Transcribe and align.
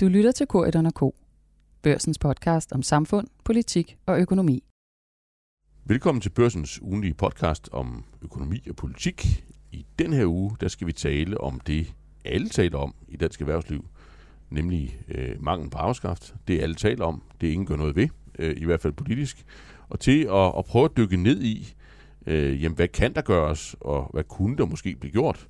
Du 0.00 0.08
lytter 0.08 0.32
til 0.32 0.46
K1 0.54 0.90
K. 0.90 1.14
Børsens 1.82 2.18
podcast 2.18 2.72
om 2.72 2.82
samfund, 2.82 3.28
politik 3.44 3.96
og 4.06 4.20
økonomi. 4.20 4.64
Velkommen 5.84 6.20
til 6.20 6.30
Børsens 6.30 6.82
ugenlige 6.82 7.14
podcast 7.14 7.68
om 7.72 8.04
økonomi 8.22 8.62
og 8.68 8.76
politik. 8.76 9.44
I 9.72 9.86
den 9.98 10.12
her 10.12 10.26
uge, 10.26 10.56
der 10.60 10.68
skal 10.68 10.86
vi 10.86 10.92
tale 10.92 11.40
om 11.40 11.60
det, 11.60 11.94
alle 12.24 12.48
taler 12.48 12.78
om 12.78 12.94
i 13.08 13.16
dansk 13.16 13.40
erhvervsliv, 13.40 13.84
nemlig 14.50 15.00
øh, 15.08 15.42
manglen 15.42 15.70
på 15.70 15.78
arbejdskraft. 15.78 16.34
Det 16.48 16.60
alle 16.60 16.74
taler 16.74 17.04
om, 17.04 17.22
det 17.40 17.46
ingen 17.46 17.66
gør 17.66 17.76
noget 17.76 17.96
ved, 17.96 18.08
øh, 18.38 18.56
i 18.56 18.64
hvert 18.64 18.80
fald 18.80 18.92
politisk. 18.92 19.44
Og 19.88 20.00
til 20.00 20.24
at, 20.24 20.52
at 20.58 20.64
prøve 20.64 20.84
at 20.84 20.96
dykke 20.96 21.16
ned 21.16 21.42
i, 21.42 21.74
øh, 22.26 22.62
jamen, 22.62 22.76
hvad 22.76 22.88
kan 22.88 23.14
der 23.14 23.22
gøres, 23.22 23.76
og 23.80 24.10
hvad 24.12 24.24
kunne 24.24 24.56
der 24.56 24.66
måske 24.66 24.96
blive 24.96 25.12
gjort? 25.12 25.48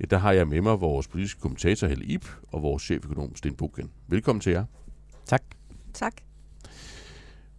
Ja, 0.00 0.04
der 0.10 0.18
har 0.18 0.32
jeg 0.32 0.48
med 0.48 0.60
mig 0.60 0.80
vores 0.80 1.08
politiske 1.08 1.40
kommentator 1.40 1.86
Helle 1.86 2.04
Ip 2.04 2.26
og 2.52 2.62
vores 2.62 2.82
cheføkonom 2.82 3.36
Sten 3.36 3.54
Bukken. 3.54 3.90
Velkommen 4.08 4.40
til 4.40 4.52
jer. 4.52 4.64
Tak. 5.26 5.42
Tak. 5.92 6.12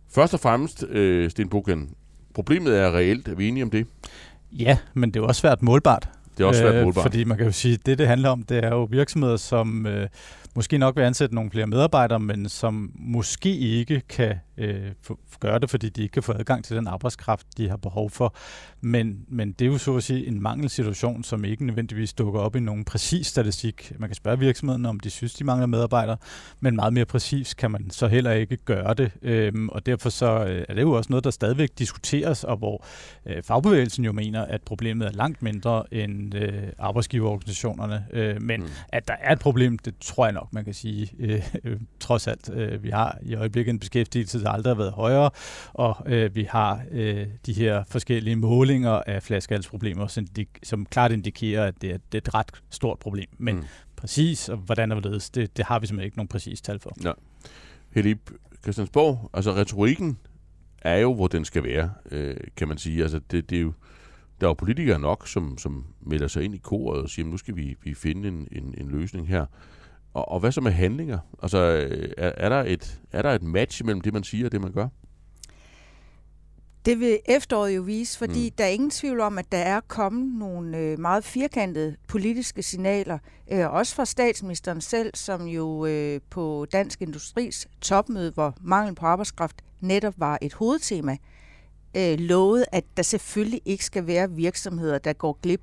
Først 0.09 0.34
og 0.34 0.40
fremmest, 0.40 0.84
øh, 0.84 1.29
Sten 1.29 1.49
Bukken, 1.49 1.90
problemet 2.34 2.79
er 2.79 2.91
reelt. 2.91 3.27
Er 3.27 3.35
vi 3.35 3.48
enige 3.48 3.63
om 3.63 3.70
det? 3.70 3.88
Ja, 4.52 4.77
men 4.93 5.09
det 5.09 5.20
er 5.20 5.23
jo 5.23 5.27
også 5.27 5.41
svært 5.41 5.62
målbart. 5.62 6.09
Det 6.38 6.43
er 6.43 6.48
også 6.48 6.62
svært 6.62 6.84
målbart. 6.85 7.05
Øh, 7.05 7.12
fordi 7.12 7.23
man 7.23 7.38
kan 7.38 7.45
jo 7.45 7.52
sige, 7.52 7.73
at 7.73 7.85
det, 7.85 7.98
det 7.98 8.07
handler 8.07 8.29
om, 8.29 8.43
det 8.43 8.65
er 8.65 8.70
jo 8.70 8.84
virksomheder, 8.84 9.38
som 9.38 9.85
øh, 9.85 10.07
måske 10.55 10.77
nok 10.77 10.95
vil 10.95 11.04
ansætte 11.04 11.35
nogle 11.35 11.52
flere 11.52 11.67
medarbejdere, 11.67 12.20
men 12.20 12.49
som 12.49 12.91
måske 12.95 13.57
ikke 13.57 14.02
kan 14.09 14.35
øh, 14.57 14.91
gøre 15.39 15.59
det, 15.59 15.69
fordi 15.69 15.89
de 15.89 16.01
ikke 16.01 16.13
kan 16.13 16.23
få 16.23 16.33
adgang 16.33 16.63
til 16.63 16.75
den 16.75 16.87
arbejdskraft, 16.87 17.47
de 17.57 17.69
har 17.69 17.77
behov 17.77 18.09
for. 18.09 18.35
Men, 18.81 19.25
men 19.27 19.51
det 19.51 19.65
er 19.65 19.69
jo 19.69 19.77
så 19.77 19.95
at 19.95 20.03
sige 20.03 20.27
en 20.27 20.41
mangelsituation, 20.41 21.23
som 21.23 21.45
ikke 21.45 21.65
nødvendigvis 21.65 22.13
dukker 22.13 22.39
op 22.39 22.55
i 22.55 22.59
nogen 22.59 22.85
præcis 22.85 23.27
statistik. 23.27 23.91
Man 23.99 24.09
kan 24.09 24.15
spørge 24.15 24.39
virksomheden, 24.39 24.85
om 24.85 24.99
de 24.99 25.09
synes, 25.09 25.33
de 25.33 25.43
mangler 25.43 25.67
medarbejdere, 25.67 26.17
men 26.59 26.75
meget 26.75 26.93
mere 26.93 27.05
præcis 27.05 27.53
kan 27.53 27.71
man 27.71 27.89
så 27.89 28.07
heller 28.07 28.31
ikke 28.31 28.57
gøre 28.57 28.93
det. 28.93 29.11
Øhm, 29.21 29.70
og 29.70 29.85
derfor 29.85 30.09
så 30.09 30.45
øh, 30.45 30.65
er 30.69 30.73
det 30.73 30.81
jo 30.81 30.91
også 30.91 31.09
noget, 31.09 31.23
der 31.23 31.31
stadigvæk 31.31 31.69
diskuteres, 31.79 32.43
og 32.43 32.57
hvor 32.57 32.85
øh, 33.25 33.43
fagbevægelsen 33.43 34.05
jo 34.05 34.12
mener, 34.12 34.45
at 34.45 34.62
problemet 34.62 35.07
er 35.07 35.12
langt 35.12 35.41
mindre 35.41 35.93
end 35.93 36.35
øh, 36.35 36.63
arbejdsgiverorganisationerne. 36.79 38.05
Øh, 38.13 38.41
men 38.41 38.62
mm. 38.62 38.67
at 38.90 39.07
der 39.07 39.15
er 39.19 39.31
et 39.31 39.40
problem, 39.40 39.77
det 39.77 39.93
tror 40.01 40.25
jeg 40.25 40.34
nok, 40.34 40.53
man 40.53 40.65
kan 40.65 40.73
sige, 40.73 41.12
øh, 41.19 41.43
øh, 41.63 41.79
trods 41.99 42.27
alt. 42.27 42.49
Øh, 42.53 42.84
vi 42.84 42.90
har 42.90 43.17
i 43.21 43.35
øjeblikket 43.35 43.71
en 43.71 43.79
beskæftigelse, 43.79 44.40
der 44.46 44.51
aldrig 44.51 44.71
har 44.71 44.77
været 44.77 44.93
højere, 44.93 45.29
og 45.74 45.98
øh, 46.05 46.35
vi 46.35 46.43
har 46.43 46.82
øh, 46.91 47.27
de 47.46 47.54
her 47.54 47.84
forskellige 47.88 48.35
målinger 48.35 48.91
af 48.91 49.24
flaskehalsproblemer, 49.24 50.07
som, 50.07 50.27
de, 50.27 50.46
som 50.63 50.85
klart 50.85 51.12
indikerer, 51.12 51.65
at 51.68 51.74
det 51.82 51.91
er, 51.91 51.98
det 52.12 52.18
er 52.18 52.29
et 52.29 52.34
ret 52.34 52.52
stort 52.70 52.99
problem. 52.99 53.27
Men 53.37 53.55
mm. 53.55 53.63
præcis, 53.96 54.49
og 54.49 54.57
hvordan 54.57 54.91
er 54.91 54.99
det, 54.99 55.29
det, 55.35 55.57
det 55.57 55.65
har 55.65 55.79
vi 55.79 55.87
simpelthen 55.87 56.05
ikke 56.05 56.18
nogen 56.18 56.27
præcis 56.27 56.62
tal 56.62 56.79
for. 56.79 56.98
Ja. 57.04 57.12
Helip 57.91 58.32
Christiansborg, 58.63 59.29
altså 59.34 59.52
retorikken 59.52 60.18
er 60.82 60.98
jo, 60.98 61.13
hvor 61.13 61.27
den 61.27 61.46
skal 61.46 61.63
være, 61.63 61.90
øh, 62.12 62.35
kan 62.57 62.68
man 62.68 62.77
sige. 62.77 63.02
Altså 63.02 63.20
det, 63.32 63.49
det 63.49 63.57
er 63.57 63.62
jo, 63.62 63.74
der 64.41 64.47
er 64.47 64.50
jo 64.50 64.53
politikere 64.53 65.00
nok, 65.00 65.28
som, 65.28 65.57
som 65.57 65.85
melder 66.02 66.28
sig 66.28 66.44
ind 66.44 66.56
i 66.56 66.57
koret 66.57 67.02
og 67.02 67.09
siger, 67.09 67.25
nu 67.25 67.38
skal 67.38 67.56
vi, 67.56 67.75
vi 67.84 67.94
finde 67.94 68.28
en, 68.28 68.47
en, 68.52 68.75
en 68.78 68.88
løsning 68.88 69.28
her. 69.28 69.46
Og, 70.16 70.31
og 70.31 70.40
hvad 70.40 70.52
så 70.52 70.62
med 70.62 70.72
handlinger? 70.72 71.19
Altså, 71.44 71.58
er, 72.18 72.31
er, 72.38 72.50
der 72.50 72.63
et, 72.68 73.00
er 73.12 73.22
der 73.22 73.30
et 73.30 73.44
match 73.44 73.85
mellem 73.85 74.02
det, 74.02 74.13
man 74.13 74.24
siger 74.24 74.46
og 74.46 74.52
det, 74.52 74.62
man 74.62 74.72
gør? 74.72 74.88
Det 76.85 77.00
vil 77.00 77.19
efteråret 77.25 77.75
jo 77.75 77.81
vise, 77.81 78.18
fordi 78.18 78.50
mm. 78.50 78.56
der 78.58 78.63
er 78.63 78.69
ingen 78.69 78.90
tvivl 78.90 79.19
om, 79.19 79.38
at 79.38 79.52
der 79.52 79.58
er 79.58 79.80
kommet 79.80 80.40
nogle 80.40 80.78
øh, 80.78 81.00
meget 81.00 81.24
firkantede 81.24 81.96
politiske 82.08 82.63
signaler, 82.63 83.18
øh, 83.52 83.74
også 83.74 83.96
fra 83.96 84.06
statsministeren 84.06 84.81
selv, 84.81 85.12
som 85.16 85.47
jo 85.47 85.86
øh, 85.86 86.19
på 86.30 86.66
Dansk 86.72 87.02
Industris 87.02 87.68
topmøde, 87.81 88.31
hvor 88.31 88.56
mangel 88.62 88.96
på 88.96 89.06
arbejdskraft 89.06 89.62
netop 89.81 90.13
var 90.18 90.38
et 90.41 90.53
hovedtema, 90.53 91.18
øh, 91.97 92.19
lovede, 92.19 92.66
at 92.72 92.84
der 92.97 93.03
selvfølgelig 93.03 93.62
ikke 93.66 93.86
skal 93.86 94.08
være 94.08 94.31
virksomheder, 94.31 94.98
der 94.98 95.14
går 95.14 95.40
glip 95.42 95.62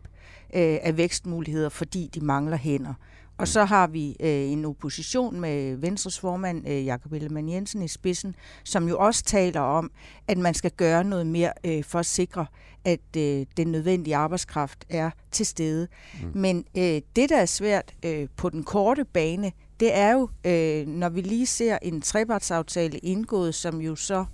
øh, 0.54 0.78
af 0.82 0.96
vækstmuligheder, 0.96 1.68
fordi 1.68 2.10
de 2.14 2.20
mangler 2.20 2.56
hænder. 2.56 2.94
Og 3.42 3.48
så 3.48 3.64
har 3.64 3.86
vi 3.86 4.16
øh, 4.20 4.52
en 4.52 4.64
opposition 4.64 5.40
med 5.40 5.76
Venstres 5.76 6.20
formand, 6.20 6.68
øh, 6.68 6.84
Jakob 6.84 7.12
Ellemann 7.12 7.48
Jensen 7.48 7.82
i 7.82 7.88
spidsen, 7.88 8.34
som 8.64 8.88
jo 8.88 8.98
også 8.98 9.22
taler 9.22 9.60
om, 9.60 9.90
at 10.28 10.38
man 10.38 10.54
skal 10.54 10.70
gøre 10.70 11.04
noget 11.04 11.26
mere 11.26 11.52
øh, 11.64 11.84
for 11.84 11.98
at 11.98 12.06
sikre, 12.06 12.46
at 12.84 13.16
øh, 13.16 13.46
den 13.56 13.68
nødvendige 13.68 14.16
arbejdskraft 14.16 14.84
er 14.90 15.10
til 15.30 15.46
stede. 15.46 15.88
Mm. 16.22 16.30
Men 16.34 16.64
øh, 16.76 17.00
det, 17.16 17.28
der 17.28 17.36
er 17.36 17.46
svært 17.46 17.94
øh, 18.04 18.28
på 18.36 18.48
den 18.48 18.64
korte 18.64 19.04
bane, 19.04 19.52
det 19.80 19.96
er 19.96 20.12
jo, 20.12 20.28
øh, 20.46 20.86
når 20.86 21.08
vi 21.08 21.20
lige 21.20 21.46
ser 21.46 21.78
en 21.82 22.00
trepartsaftale 22.00 22.98
indgået, 22.98 23.54
som 23.54 23.80
jo 23.80 23.96
så 23.96 24.24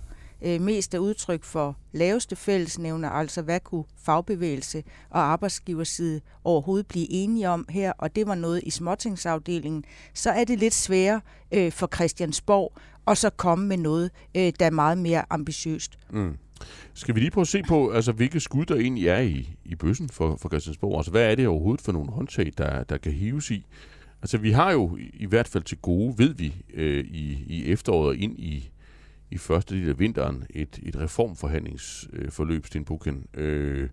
øh, 0.41 0.61
mest 0.61 0.93
er 0.93 0.99
udtryk 0.99 1.43
for 1.43 1.77
laveste 1.91 2.35
fællesnævner, 2.35 3.09
altså 3.09 3.41
hvad 3.41 3.59
kunne 3.59 3.83
fagbevægelse 4.05 4.83
og 5.09 5.21
arbejdsgiverside 5.21 6.21
overhovedet 6.43 6.87
blive 6.87 7.11
enige 7.11 7.49
om 7.49 7.65
her, 7.69 7.91
og 7.97 8.15
det 8.15 8.27
var 8.27 8.35
noget 8.35 8.63
i 8.63 8.69
småtingsafdelingen, 8.69 9.83
så 10.13 10.29
er 10.29 10.43
det 10.43 10.59
lidt 10.59 10.73
sværere 10.73 11.21
øh, 11.51 11.71
for 11.71 11.89
Christiansborg 11.95 12.73
og 13.05 13.17
så 13.17 13.29
komme 13.29 13.67
med 13.67 13.77
noget, 13.77 14.11
øh, 14.35 14.53
der 14.59 14.65
er 14.65 14.69
meget 14.69 14.97
mere 14.97 15.23
ambitiøst. 15.29 15.99
Mm. 16.09 16.37
Skal 16.93 17.15
vi 17.15 17.19
lige 17.19 17.31
prøve 17.31 17.41
at 17.41 17.47
se 17.47 17.63
på, 17.67 17.91
altså, 17.91 18.11
hvilke 18.11 18.39
skud 18.39 18.65
der 18.65 18.75
egentlig 18.75 19.07
er 19.07 19.19
i, 19.19 19.49
i 19.65 19.75
bøssen 19.75 20.09
for, 20.09 20.37
for 20.41 20.49
Christiansborg? 20.49 20.97
Altså, 20.97 21.11
hvad 21.11 21.31
er 21.31 21.35
det 21.35 21.47
overhovedet 21.47 21.81
for 21.85 21.91
nogle 21.91 22.11
håndtag, 22.11 22.51
der, 22.57 22.83
der 22.83 22.97
kan 22.97 23.11
hives 23.11 23.51
i? 23.51 23.65
Altså, 24.21 24.37
vi 24.37 24.51
har 24.51 24.71
jo 24.71 24.97
i 25.13 25.25
hvert 25.25 25.47
fald 25.47 25.63
til 25.63 25.77
gode, 25.77 26.17
ved 26.17 26.33
vi, 26.33 26.55
øh, 26.73 27.05
i, 27.05 27.43
i 27.47 27.71
efteråret 27.71 28.17
ind 28.17 28.39
i 28.39 28.69
i 29.31 29.37
første 29.37 29.75
del 29.75 29.89
af 29.89 29.99
vinteren 29.99 30.43
et, 30.49 30.79
et 30.83 30.99
reformforhandlingsforløb, 30.99 32.65
Sten 32.65 32.85
Buchen. 32.85 33.25
Øh, 33.33 33.89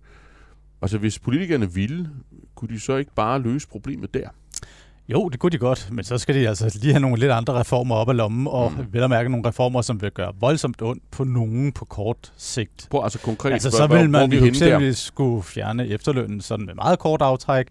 altså 0.82 0.98
hvis 0.98 1.18
politikerne 1.18 1.72
ville, 1.72 2.10
kunne 2.54 2.68
de 2.68 2.80
så 2.80 2.96
ikke 2.96 3.14
bare 3.14 3.38
løse 3.38 3.68
problemet 3.68 4.14
der? 4.14 4.28
Jo, 5.08 5.28
det 5.28 5.40
kunne 5.40 5.50
de 5.50 5.58
godt, 5.58 5.88
men 5.92 6.04
så 6.04 6.18
skal 6.18 6.34
de 6.34 6.48
altså 6.48 6.78
lige 6.82 6.92
have 6.92 7.00
nogle 7.00 7.18
lidt 7.18 7.32
andre 7.32 7.60
reformer 7.60 7.94
op 7.94 8.08
af 8.08 8.16
lommen, 8.16 8.46
og 8.46 8.72
mm. 8.72 8.86
vel 8.92 9.02
at 9.02 9.10
mærke 9.10 9.28
nogle 9.28 9.48
reformer, 9.48 9.82
som 9.82 10.02
vil 10.02 10.10
gøre 10.10 10.32
voldsomt 10.40 10.82
ondt 10.82 11.02
på 11.10 11.24
nogen 11.24 11.72
på 11.72 11.84
kort 11.84 12.32
sigt. 12.36 12.88
På, 12.90 13.02
altså 13.02 13.18
konkret, 13.18 13.52
altså, 13.52 13.70
så 13.70 13.86
vil 13.86 14.10
man 14.10 14.32
jo 14.32 14.44
eksempelvis 14.44 14.98
skulle 14.98 15.42
fjerne 15.42 15.86
efterlønnen 15.86 16.40
sådan 16.40 16.66
med 16.66 16.74
meget 16.74 16.98
kort 16.98 17.22
aftræk, 17.22 17.66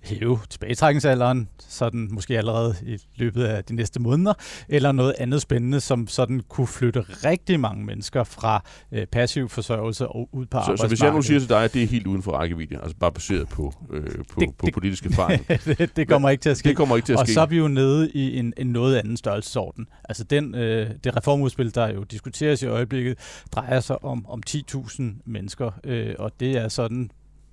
hæve 0.00 0.38
tilbagetrækningsalderen, 0.50 1.48
sådan 1.58 2.08
måske 2.10 2.38
allerede 2.38 2.74
i 2.82 2.98
løbet 3.16 3.44
af 3.44 3.64
de 3.64 3.74
næste 3.74 4.00
måneder, 4.00 4.34
eller 4.68 4.92
noget 4.92 5.14
andet 5.18 5.42
spændende, 5.42 5.80
som 5.80 6.06
sådan 6.06 6.40
kunne 6.48 6.66
flytte 6.66 7.00
rigtig 7.00 7.60
mange 7.60 7.84
mennesker 7.84 8.24
fra 8.24 8.64
øh, 8.92 9.06
passiv 9.06 9.48
forsørgelse 9.48 10.08
og 10.08 10.28
ud 10.32 10.46
på 10.46 10.54
så, 10.54 10.58
arbejdsmarkedet. 10.58 10.80
Så 10.80 10.86
hvis 10.88 11.02
jeg 11.02 11.12
nu 11.12 11.22
siger 11.22 11.40
til 11.40 11.48
dig, 11.48 11.64
at 11.64 11.74
det 11.74 11.82
er 11.82 11.86
helt 11.86 12.06
uden 12.06 12.22
for 12.22 12.32
rækkevidde, 12.32 12.78
altså 12.82 12.96
bare 12.96 13.12
baseret 13.12 13.48
på, 13.48 13.74
øh, 13.92 14.02
på, 14.02 14.40
det, 14.40 14.48
på 14.58 14.66
det, 14.66 14.74
politisk 14.74 15.06
erfaring. 15.06 15.48
det, 15.78 15.96
det 15.96 16.08
kommer 16.08 16.30
ikke 16.30 16.42
til 16.42 16.50
at 16.50 16.56
ske. 16.56 16.68
Det 16.68 16.76
kommer 16.76 16.96
ikke 16.96 17.06
til 17.06 17.12
at 17.12 17.18
og 17.18 17.26
ske. 17.26 17.30
Og 17.30 17.34
så 17.34 17.40
er 17.40 17.46
vi 17.46 17.56
jo 17.56 17.68
nede 17.68 18.10
i 18.10 18.38
en, 18.38 18.52
en 18.56 18.66
noget 18.66 18.96
anden 18.96 19.16
størrelsesorden. 19.16 19.86
Altså 20.08 20.24
den, 20.24 20.54
øh, 20.54 20.90
det 21.04 21.16
reformudspil, 21.16 21.74
der 21.74 21.92
jo 21.92 22.02
diskuteres 22.02 22.62
i 22.62 22.66
øjeblikket, 22.66 23.18
drejer 23.52 23.80
sig 23.80 24.04
om, 24.04 24.26
om 24.28 24.42
10.000 24.50 25.02
mennesker, 25.26 25.70
øh, 25.84 26.14
og 26.18 26.32
det 26.40 26.56
er 26.56 26.68
sådan 26.68 27.10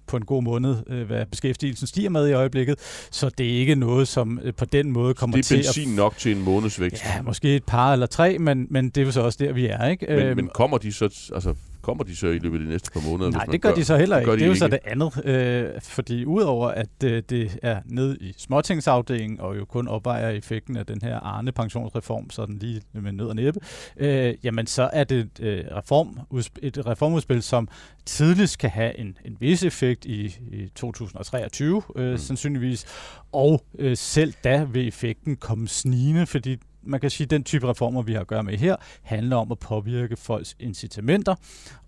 på 0.07 0.17
en 0.17 0.25
god 0.25 0.43
måned, 0.43 0.75
øh, 0.87 1.07
hvad 1.07 1.25
beskæftigelsen 1.25 1.87
stiger 1.87 2.09
med 2.09 2.27
i 2.29 2.33
øjeblikket. 2.33 2.75
Så 3.11 3.29
det 3.37 3.55
er 3.55 3.59
ikke 3.59 3.75
noget, 3.75 4.07
som 4.07 4.39
øh, 4.43 4.53
på 4.53 4.65
den 4.65 4.91
måde 4.91 5.13
kommer 5.13 5.41
til 5.41 5.55
at... 5.55 5.63
Det 5.63 5.69
er 5.69 5.73
benzin 5.73 5.95
nok 5.95 6.17
til 6.17 6.31
en 6.31 6.41
månedsvækst. 6.41 7.03
Ja, 7.05 7.21
måske 7.21 7.55
et 7.55 7.63
par 7.63 7.93
eller 7.93 8.05
tre, 8.05 8.37
men, 8.37 8.67
men 8.69 8.89
det 8.89 9.01
er 9.01 9.05
jo 9.05 9.11
så 9.11 9.21
også 9.21 9.37
der, 9.41 9.53
vi 9.53 9.65
er. 9.65 9.87
ikke. 9.87 10.05
Men, 10.09 10.19
øhm, 10.19 10.35
men 10.35 10.49
kommer 10.53 10.77
de 10.77 10.93
så... 10.93 11.05
Altså, 11.33 11.53
kommer 11.85 12.03
de 12.03 12.15
så 12.15 12.27
i 12.27 12.39
løbet 12.39 12.57
af 12.57 12.63
de 12.63 12.69
næste 12.69 12.91
par 12.91 13.09
måneder? 13.09 13.31
Nej, 13.31 13.45
det 13.45 13.61
gør, 13.61 13.69
gør 13.69 13.75
de 13.75 13.85
så 13.85 13.97
heller 13.97 14.19
ikke. 14.19 14.31
Det, 14.31 14.39
det 14.39 14.43
er 14.43 14.47
jo 14.47 14.51
ikke. 14.51 14.59
så 14.59 14.67
det 14.67 14.79
andet. 14.85 15.25
Øh, 15.25 15.81
fordi 15.81 16.25
udover 16.25 16.67
at 16.67 17.03
øh, 17.03 17.23
det 17.29 17.59
er 17.61 17.79
ned 17.85 18.17
i 18.21 18.33
småtingsafdelingen, 18.37 19.39
og 19.39 19.57
jo 19.57 19.65
kun 19.65 19.87
opvejer 19.87 20.29
effekten 20.29 20.77
af 20.77 20.85
den 20.85 21.01
her 21.01 21.19
Arne 21.19 21.51
pensionsreform, 21.51 22.29
sådan 22.29 22.57
lige 22.57 22.81
med 22.93 23.11
nød 23.11 23.27
og 23.27 23.35
næppe, 23.35 23.59
øh, 23.97 24.35
jamen 24.43 24.67
så 24.67 24.89
er 24.93 25.03
det 25.03 25.19
et, 25.19 25.39
øh, 25.39 25.65
reform, 25.71 26.19
et 26.61 26.87
reformudspil, 26.87 27.41
som 27.41 27.67
tidligst 28.05 28.57
kan 28.59 28.69
have 28.69 28.99
en, 28.99 29.17
en 29.25 29.37
vis 29.39 29.63
effekt 29.63 30.05
i, 30.05 30.25
i 30.51 30.69
2023, 30.75 31.81
øh, 31.95 32.11
mm. 32.11 32.17
sandsynligvis. 32.17 32.85
Og 33.31 33.61
øh, 33.79 33.97
selv 33.97 34.33
da 34.43 34.63
vil 34.63 34.87
effekten 34.87 35.35
komme 35.35 35.67
snigende, 35.67 36.25
fordi 36.25 36.57
man 36.85 36.99
kan 36.99 37.09
sige, 37.09 37.25
at 37.25 37.29
den 37.31 37.43
type 37.43 37.69
reformer, 37.69 38.01
vi 38.01 38.13
har 38.13 38.21
at 38.21 38.27
gøre 38.27 38.43
med 38.43 38.57
her, 38.57 38.75
handler 39.01 39.35
om 39.35 39.51
at 39.51 39.59
påvirke 39.59 40.17
folks 40.17 40.55
incitamenter, 40.59 41.35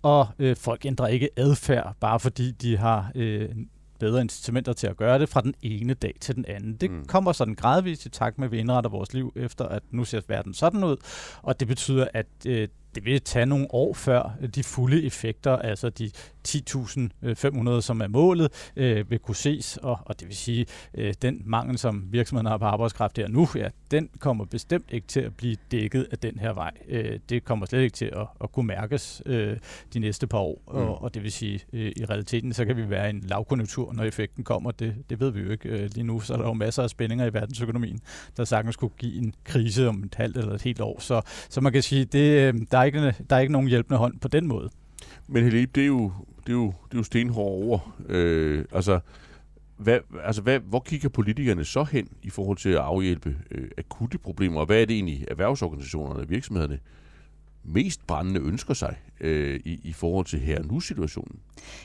og 0.02 0.28
øh, 0.38 0.56
folk 0.56 0.86
ændrer 0.86 1.06
ikke 1.06 1.28
adfærd, 1.36 1.96
bare 2.00 2.20
fordi 2.20 2.50
de 2.50 2.76
har 2.76 3.12
øh, 3.14 3.48
bedre 3.98 4.20
incitamenter 4.20 4.72
til 4.72 4.86
at 4.86 4.96
gøre 4.96 5.18
det 5.18 5.28
fra 5.28 5.40
den 5.40 5.54
ene 5.62 5.94
dag 5.94 6.14
til 6.20 6.36
den 6.36 6.44
anden. 6.48 6.76
Det 6.76 6.90
mm. 6.90 7.04
kommer 7.04 7.32
sådan 7.32 7.54
gradvist 7.54 8.06
i 8.06 8.08
takt 8.08 8.38
med, 8.38 8.46
at 8.46 8.52
vi 8.52 8.58
indretter 8.58 8.90
vores 8.90 9.12
liv 9.12 9.32
efter, 9.36 9.64
at 9.64 9.82
nu 9.90 10.04
ser 10.04 10.20
verden 10.28 10.54
sådan 10.54 10.84
ud, 10.84 10.96
og 11.42 11.60
det 11.60 11.68
betyder, 11.68 12.08
at 12.14 12.26
øh, 12.46 12.68
det 12.98 13.04
vil 13.04 13.20
tage 13.20 13.46
nogle 13.46 13.66
år 13.70 13.94
før 13.94 14.36
de 14.54 14.64
fulde 14.64 15.04
effekter, 15.04 15.56
altså 15.56 15.90
de 15.90 16.10
10.500, 16.48 17.80
som 17.80 18.00
er 18.00 18.08
målet, 18.08 18.70
øh, 18.76 19.10
vil 19.10 19.18
kunne 19.18 19.36
ses, 19.36 19.76
og, 19.76 19.98
og 20.04 20.20
det 20.20 20.28
vil 20.28 20.36
sige, 20.36 20.66
øh, 20.94 21.14
den 21.22 21.42
mangel, 21.44 21.78
som 21.78 22.04
virksomheden 22.10 22.46
har 22.46 22.58
på 22.58 22.64
arbejdskraft 22.64 23.16
her 23.16 23.28
nu, 23.28 23.48
ja, 23.54 23.68
den 23.90 24.08
kommer 24.18 24.44
bestemt 24.44 24.84
ikke 24.90 25.06
til 25.06 25.20
at 25.20 25.36
blive 25.36 25.56
dækket 25.70 26.06
af 26.10 26.18
den 26.18 26.38
her 26.38 26.52
vej. 26.52 26.70
Øh, 26.88 27.18
det 27.28 27.44
kommer 27.44 27.66
slet 27.66 27.82
ikke 27.82 27.94
til 27.94 28.04
at, 28.04 28.26
at 28.40 28.52
kunne 28.52 28.66
mærkes 28.66 29.22
øh, 29.26 29.56
de 29.94 29.98
næste 29.98 30.26
par 30.26 30.38
år, 30.38 30.62
mm. 30.68 30.76
og, 30.76 31.02
og 31.02 31.14
det 31.14 31.22
vil 31.22 31.32
sige, 31.32 31.60
øh, 31.72 31.92
i 31.96 32.04
realiteten, 32.04 32.52
så 32.52 32.64
kan 32.64 32.76
vi 32.76 32.90
være 32.90 33.06
i 33.06 33.10
en 33.10 33.20
lavkonjunktur, 33.20 33.92
når 33.92 34.04
effekten 34.04 34.44
kommer. 34.44 34.70
Det, 34.70 34.94
det 35.10 35.20
ved 35.20 35.30
vi 35.30 35.40
jo 35.40 35.50
ikke 35.50 35.68
øh, 35.68 35.90
lige 35.94 36.04
nu, 36.04 36.20
så 36.20 36.32
er 36.32 36.36
der 36.36 36.44
jo 36.44 36.52
masser 36.52 36.82
af 36.82 36.90
spændinger 36.90 37.26
i 37.26 37.34
verdensøkonomien, 37.34 38.00
der 38.36 38.44
sagtens 38.44 38.76
kunne 38.76 38.90
give 38.98 39.14
en 39.14 39.34
krise 39.44 39.88
om 39.88 40.02
et 40.04 40.14
halvt 40.14 40.36
eller 40.36 40.54
et 40.54 40.62
helt 40.62 40.80
år. 40.80 41.00
Så, 41.00 41.20
så 41.48 41.60
man 41.60 41.72
kan 41.72 41.82
sige, 41.82 42.04
det, 42.04 42.54
øh, 42.54 42.54
der, 42.70 42.78
er 42.78 42.82
ikke, 42.88 43.14
der 43.30 43.36
er 43.36 43.40
ikke 43.40 43.52
nogen 43.52 43.68
hjælpende 43.68 43.98
hånd 43.98 44.20
på 44.20 44.28
den 44.28 44.46
måde. 44.46 44.70
Men 45.26 45.44
Helib, 45.44 45.74
det 45.74 45.82
er 45.82 45.86
jo, 45.86 46.12
det 46.46 46.48
er 46.48 46.56
jo, 46.56 46.66
det 46.66 46.94
er 46.94 46.98
jo 46.98 47.02
stenhårde 47.02 47.66
ord. 47.66 47.92
Øh, 48.08 48.64
altså, 48.72 49.00
hvad, 49.76 49.98
altså 50.24 50.42
hvad, 50.42 50.60
hvor 50.60 50.80
kigger 50.80 51.08
politikerne 51.08 51.64
så 51.64 51.84
hen 51.84 52.08
i 52.22 52.30
forhold 52.30 52.56
til 52.56 52.68
at 52.68 52.78
afhjælpe 52.78 53.36
øh, 53.50 53.68
akutte 53.78 54.18
problemer? 54.18 54.60
Og 54.60 54.66
hvad 54.66 54.80
er 54.80 54.84
det 54.84 54.94
egentlig, 54.94 55.24
erhvervsorganisationerne 55.28 56.20
og 56.20 56.30
virksomhederne 56.30 56.78
mest 57.64 58.06
brændende 58.06 58.40
ønsker 58.40 58.74
sig 58.74 58.96
øh, 59.20 59.60
i, 59.64 59.80
i 59.84 59.92
forhold 59.92 60.26
til 60.26 60.38
her 60.38 60.62
nu 60.62 60.80
situationen? 60.80 61.40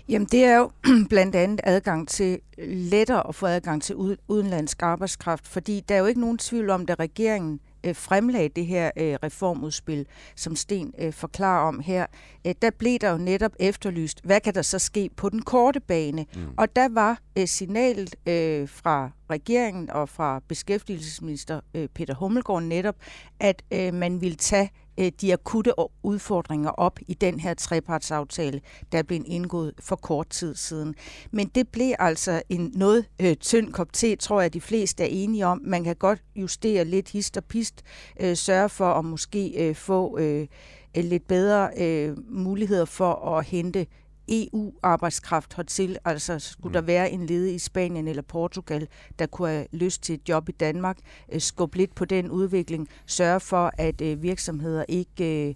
Jamen 0.10 0.28
det 0.32 0.44
er 0.44 0.58
jo 0.58 0.72
blandt 1.10 1.36
andet 1.36 1.62
adgang 1.64 2.08
til 2.08 2.40
lettere 2.68 3.28
at 3.28 3.36
få 3.36 3.46
adgang 3.46 3.82
til 3.82 3.96
udenlandsk 4.28 4.82
arbejdskraft, 4.82 5.48
fordi 5.48 5.84
der 5.90 5.96
er 5.96 6.00
jo 6.00 6.06
ikke 6.06 6.22
nogen 6.22 6.38
tvivl 6.38 6.70
om, 6.70 6.86
at 6.90 7.00
regeringen 7.00 7.60
øh, 7.84 7.96
fremlagde 7.96 8.50
det 8.50 8.66
her 8.66 8.92
øh, 8.98 9.18
reformudspil, 9.24 10.06
som 10.36 10.56
Sten 10.56 10.94
øh, 11.00 11.14
forklarer 11.14 11.68
om 11.68 11.80
her, 11.80 12.06
øh, 12.48 12.56
der 12.62 12.70
blev 12.70 13.00
der 13.00 13.12
jo 13.12 13.18
netop 13.18 13.52
efterlyst, 13.60 14.22
hvad 14.24 14.40
kan 14.40 14.56
der 14.56 14.62
så 14.62 14.80
ske 14.80 15.10
på 15.16 15.30
den 15.30 15.42
korte 15.42 15.80
bane? 15.80 16.26
Mm. 16.36 16.42
Og 16.58 16.76
der 16.76 16.90
var 16.90 17.20
øh, 17.38 17.48
signalet 17.48 18.16
øh, 18.28 18.70
fra 18.70 19.12
regeringen 19.30 19.90
og 19.90 20.10
fra 20.10 20.42
beskæftigelsesminister 20.48 21.62
øh, 21.74 21.88
Peter 21.88 22.16
Hummelgaard 22.16 22.64
netop, 22.64 22.96
at 23.40 23.64
øh, 23.72 23.94
man 23.94 24.22
ville 24.22 24.38
tage 24.38 24.70
Øh, 24.98 25.12
de 25.22 25.34
akutte 25.34 25.74
udfordringer 26.04 26.70
op 26.70 27.00
i 27.08 27.14
den 27.14 27.40
her 27.40 27.54
trepartsaftale, 27.54 28.62
der 28.92 29.04
blev 29.04 29.24
indgået 29.26 29.74
for 29.80 29.96
kort 29.96 30.30
tid 30.30 30.56
siden. 30.56 30.96
Men 31.32 31.48
det 31.48 31.68
blev 31.68 31.94
altså 32.00 32.42
en 32.50 32.72
noget 32.76 33.06
øh, 33.22 33.36
tynd 33.36 33.74
kop 33.74 33.94
te, 33.94 34.16
tror 34.16 34.42
jeg, 34.42 34.54
de 34.54 34.62
fleste 34.62 35.04
er 35.04 35.08
enige 35.12 35.46
om. 35.46 35.62
Man 35.64 35.84
kan 35.84 35.96
godt 35.96 36.24
justere 36.36 36.86
lidt 36.86 37.10
hist 37.10 37.38
og 37.38 37.44
pist, 37.46 37.84
øh, 38.20 38.36
sørge 38.38 38.70
for 38.70 38.94
at 38.94 39.06
måske 39.06 39.70
øh, 39.70 39.76
få 39.76 40.18
øh, 40.18 40.48
lidt 40.96 41.28
bedre 41.28 41.70
øh, 41.78 42.18
muligheder 42.30 42.86
for 42.86 43.38
at 43.38 43.46
hente 43.46 43.86
EU-arbejdskraft 44.30 45.54
hertil. 45.54 45.98
Altså 46.06 46.40
skulle 46.40 46.70
mm. 46.70 46.74
der 46.74 46.82
være 46.82 47.12
en 47.12 47.26
ledig 47.26 47.56
i 47.56 47.60
Spanien 47.60 48.08
eller 48.08 48.22
Portugal, 48.22 48.88
der 49.20 49.26
kunne 49.26 49.50
have 49.50 49.68
lyst 49.72 50.04
til 50.04 50.16
et 50.16 50.30
job 50.30 50.50
i 50.50 50.52
Danmark, 50.52 50.98
øh, 51.32 51.42
skubbe 51.42 51.78
lidt 51.78 51.96
på 51.96 52.06
den 52.06 52.32
udvikling, 52.32 52.90
sørge 53.06 53.40
for, 53.40 53.72
at 53.78 54.02
øh, 54.02 54.22
virksomheder 54.22 54.86
ikke 54.88 55.48
øh, 55.50 55.56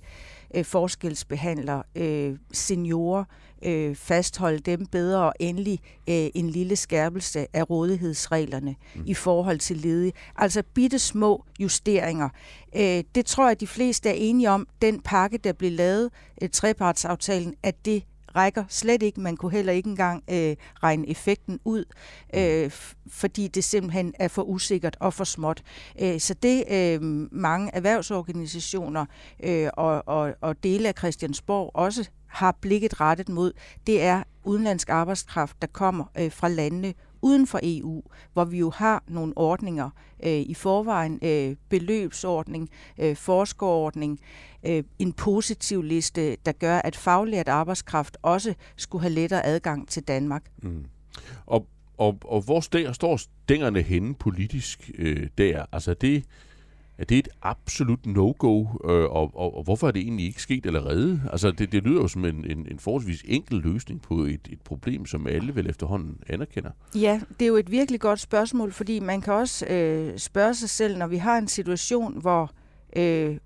øh, 0.55 0.65
forskelsbehandler 0.65 1.81
øh, 1.95 2.37
seniorer, 2.51 3.23
øh, 3.61 3.95
fastholde 3.95 4.59
dem 4.59 4.85
bedre 4.85 5.23
og 5.23 5.33
endelig 5.39 5.79
øh, 6.09 6.29
en 6.35 6.49
lille 6.49 6.75
skærpelse 6.75 7.47
af 7.53 7.69
rådighedsreglerne 7.69 8.75
mm. 8.95 9.03
i 9.05 9.13
forhold 9.13 9.59
til 9.59 9.77
ledige. 9.77 10.13
Altså 10.35 10.63
bitte 10.73 10.99
små 10.99 11.45
justeringer. 11.59 12.29
Øh, 12.75 13.03
det 13.15 13.25
tror 13.25 13.43
jeg, 13.43 13.51
at 13.51 13.59
de 13.59 13.67
fleste 13.67 14.09
er 14.09 14.13
enige 14.13 14.49
om. 14.49 14.67
Den 14.81 15.01
pakke, 15.01 15.37
der 15.37 15.53
blev 15.53 15.71
lavet, 15.71 16.09
øh, 16.41 16.49
trepartsaftalen, 16.49 17.55
at 17.63 17.85
det 17.85 18.03
rækker 18.37 18.63
slet 18.69 19.03
ikke. 19.03 19.21
Man 19.21 19.37
kunne 19.37 19.51
heller 19.51 19.73
ikke 19.73 19.89
engang 19.89 20.23
øh, 20.29 20.55
regne 20.83 21.09
effekten 21.09 21.59
ud, 21.65 21.85
øh, 22.35 22.71
fordi 23.07 23.47
det 23.47 23.63
simpelthen 23.63 24.13
er 24.19 24.27
for 24.27 24.41
usikkert 24.41 24.97
og 24.99 25.13
for 25.13 25.23
småt. 25.23 25.63
Øh, 26.01 26.19
så 26.19 26.33
det 26.33 26.63
øh, 26.71 27.01
mange 27.31 27.71
erhvervsorganisationer 27.73 29.05
øh, 29.43 29.69
og, 29.73 30.03
og, 30.07 30.33
og 30.41 30.63
dele 30.63 30.87
af 30.87 30.93
Christiansborg 30.97 31.71
også 31.73 32.09
har 32.27 32.57
blikket 32.61 33.01
rettet 33.01 33.29
mod, 33.29 33.51
det 33.87 34.01
er 34.01 34.23
udenlandsk 34.43 34.89
arbejdskraft, 34.89 35.61
der 35.61 35.67
kommer 35.67 36.05
øh, 36.19 36.31
fra 36.31 36.47
landene 36.47 36.93
uden 37.27 37.47
for 37.47 37.59
EU, 37.63 38.03
hvor 38.33 38.45
vi 38.45 38.57
jo 38.57 38.69
har 38.69 39.03
nogle 39.07 39.33
ordninger 39.35 39.89
øh, 40.23 40.31
i 40.31 40.53
forvejen, 40.53 41.19
øh, 41.21 41.55
beløbsordning, 41.69 42.69
øh, 42.99 43.15
forskerordning, 43.15 44.19
øh, 44.65 44.83
en 44.99 45.13
positiv 45.13 45.81
liste, 45.81 46.37
der 46.45 46.51
gør, 46.51 46.77
at 46.77 46.95
faglært 46.95 47.47
arbejdskraft 47.47 48.17
også 48.21 48.53
skulle 48.75 49.01
have 49.01 49.13
lettere 49.13 49.45
adgang 49.45 49.87
til 49.87 50.03
Danmark. 50.03 50.43
Mm. 50.61 50.85
Og, 51.45 51.67
og, 51.97 52.17
og 52.25 52.41
hvor 52.41 52.93
står 52.93 53.17
stængerne 53.17 53.81
henne 53.81 54.15
politisk 54.15 54.91
øh, 54.97 55.27
der? 55.37 55.65
Altså 55.71 55.93
det 55.93 56.23
er 56.97 57.05
det 57.05 57.17
et 57.17 57.27
absolut 57.41 58.05
no-go, 58.05 58.59
øh, 58.61 59.03
og, 59.03 59.31
og, 59.35 59.57
og 59.57 59.63
hvorfor 59.63 59.87
er 59.87 59.91
det 59.91 60.01
egentlig 60.01 60.25
ikke 60.25 60.41
sket 60.41 60.65
allerede? 60.65 61.21
Altså, 61.31 61.51
det, 61.51 61.71
det 61.71 61.83
lyder 61.83 62.01
jo 62.01 62.07
som 62.07 62.25
en, 62.25 62.45
en, 62.51 62.67
en 62.71 62.79
forholdsvis 62.79 63.23
enkel 63.27 63.57
løsning 63.57 64.01
på 64.01 64.23
et, 64.23 64.47
et 64.49 64.61
problem, 64.61 65.05
som 65.05 65.27
alle 65.27 65.55
vel 65.55 65.69
efterhånden 65.69 66.17
anerkender. 66.27 66.71
Ja, 66.95 67.21
det 67.39 67.45
er 67.45 67.49
jo 67.49 67.55
et 67.55 67.71
virkelig 67.71 67.99
godt 67.99 68.19
spørgsmål, 68.19 68.71
fordi 68.71 68.99
man 68.99 69.21
kan 69.21 69.33
også 69.33 69.65
øh, 69.65 70.17
spørge 70.17 70.53
sig 70.53 70.69
selv, 70.69 70.97
når 70.97 71.07
vi 71.07 71.17
har 71.17 71.37
en 71.37 71.47
situation, 71.47 72.21
hvor 72.21 72.51
øh, 72.95 73.37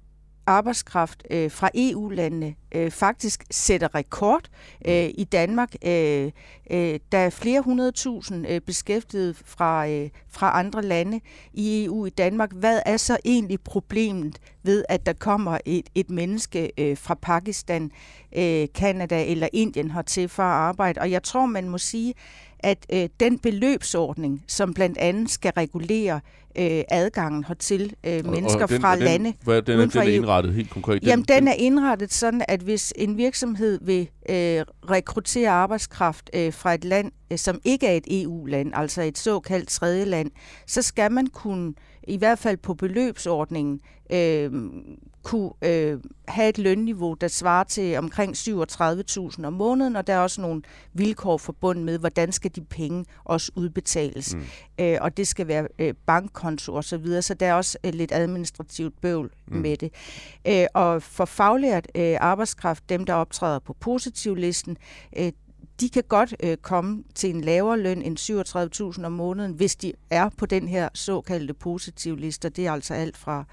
arbejdskraft 0.51 1.24
øh, 1.30 1.51
fra 1.51 1.69
EU-landene 1.75 2.56
øh, 2.71 2.92
faktisk 2.92 3.44
sætter 3.51 3.95
rekord 3.95 4.50
øh, 4.88 5.09
i 5.18 5.24
Danmark. 5.24 5.75
Øh, 5.86 6.31
øh, 6.71 7.00
der 7.12 7.18
er 7.18 7.30
flere 7.30 7.62
hundredtusind 7.62 8.48
øh, 8.48 8.62
beskæftigede 8.62 9.33
fra, 9.33 9.88
øh, 9.88 10.09
fra 10.30 10.59
andre 10.59 10.81
lande 10.81 11.19
i 11.53 11.86
EU 11.86 12.06
i 12.06 12.09
Danmark. 12.09 12.51
Hvad 12.53 12.81
er 12.86 12.98
så 12.98 13.18
egentlig 13.25 13.62
problemet 13.62 14.38
ved, 14.63 14.83
at 14.89 15.05
der 15.05 15.13
kommer 15.13 15.57
et, 15.65 15.89
et 15.95 16.09
menneske 16.09 16.71
øh, 16.77 16.97
fra 16.97 17.13
Pakistan, 17.13 17.91
øh, 18.37 18.67
Canada 18.67 19.25
eller 19.25 19.47
Indien 19.53 19.91
hertil 19.91 20.29
for 20.29 20.43
at 20.43 20.49
arbejde? 20.49 21.01
Og 21.01 21.11
jeg 21.11 21.23
tror, 21.23 21.45
man 21.45 21.69
må 21.69 21.77
sige, 21.77 22.13
at 22.59 22.85
øh, 22.93 23.09
den 23.19 23.39
beløbsordning, 23.39 24.43
som 24.47 24.73
blandt 24.73 24.97
andet 24.97 25.31
skal 25.31 25.51
regulere 25.57 26.19
øh, 26.57 26.83
adgangen 26.89 27.43
hertil 27.43 27.93
øh, 28.03 28.25
mennesker 28.25 28.63
og 28.63 28.69
den, 28.69 28.81
fra 28.81 28.95
den, 28.95 29.03
lande 29.03 29.33
hvad, 29.43 29.61
den, 29.61 29.89
den 29.89 29.99
er 29.99 30.03
indrettet 30.03 30.53
helt 30.53 30.69
konkret? 30.69 31.01
Den, 31.01 31.09
Jamen, 31.09 31.25
den 31.25 31.47
er 31.47 31.53
indrettet 31.53 32.13
sådan, 32.13 32.45
at 32.47 32.59
hvis 32.59 32.93
en 32.95 33.17
virksomhed 33.17 33.79
vil 33.81 34.09
øh, 34.29 34.65
rekruttere 34.89 35.49
arbejdskraft 35.49 36.29
øh, 36.33 36.53
fra 36.53 36.73
et 36.73 36.85
land, 36.85 37.11
øh, 37.31 37.37
som 37.37 37.59
ikke 37.63 37.87
er 37.87 37.97
et 37.97 38.21
EU-land, 38.21 38.71
altså 38.73 39.01
et 39.01 39.17
såkaldt 39.17 39.69
tredje 39.69 40.05
land, 40.05 40.31
så 40.67 40.81
skal 40.81 41.11
man 41.11 41.27
kunne, 41.27 41.73
i 42.11 42.17
hvert 42.17 42.39
fald 42.39 42.57
på 42.57 42.73
beløbsordningen, 42.73 43.81
øh, 44.11 44.51
kunne 45.24 45.51
øh, 45.62 46.00
have 46.27 46.50
et 46.50 46.57
lønniveau, 46.57 47.13
der 47.13 47.27
svarer 47.27 47.63
til 47.63 47.97
omkring 47.97 48.36
37.000 48.36 49.45
om 49.45 49.53
måneden, 49.53 49.95
og 49.95 50.07
der 50.07 50.13
er 50.13 50.19
også 50.19 50.41
nogle 50.41 50.62
vilkår 50.93 51.38
forbundet 51.38 51.86
med, 51.86 51.97
hvordan 51.97 52.31
skal 52.31 52.51
de 52.55 52.62
penge 52.62 53.05
også 53.24 53.51
udbetales. 53.55 54.36
Mm. 54.36 54.43
Øh, 54.79 54.97
og 55.01 55.17
det 55.17 55.27
skal 55.27 55.47
være 55.47 55.67
øh, 55.79 55.93
bankkonto 56.05 56.74
og 56.74 56.83
så 56.83 56.97
videre, 56.97 57.21
så 57.21 57.33
der 57.33 57.45
er 57.45 57.53
også 57.53 57.77
øh, 57.83 57.93
lidt 57.93 58.12
administrativt 58.12 59.01
bøvl 59.01 59.31
mm. 59.47 59.57
med 59.57 59.77
det. 59.77 59.93
Øh, 60.47 60.65
og 60.74 61.03
for 61.03 61.25
faglært 61.25 61.88
øh, 61.95 62.17
arbejdskraft, 62.19 62.89
dem 62.89 63.05
der 63.05 63.13
optræder 63.13 63.59
på 63.59 63.74
positivlisten, 63.79 64.77
øh, 65.17 65.31
de 65.81 65.89
kan 65.89 66.03
godt 66.07 66.35
øh, 66.43 66.57
komme 66.57 67.03
til 67.15 67.29
en 67.29 67.41
lavere 67.41 67.79
løn 67.79 68.01
end 68.01 68.95
37.000 68.97 69.05
om 69.05 69.11
måneden, 69.11 69.53
hvis 69.53 69.75
de 69.75 69.93
er 70.09 70.29
på 70.29 70.45
den 70.45 70.67
her 70.67 70.89
såkaldte 70.93 71.53
positivliste. 71.53 72.50
Det 72.50 72.67
er 72.67 72.71
altså 72.71 72.93
alt 72.93 73.17
fra 73.17 73.45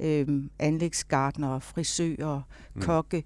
øh, 0.00 0.26
anlægsgardner, 0.58 1.58
frisører, 1.58 2.40
mm. 2.74 2.82
kokke, 2.82 3.24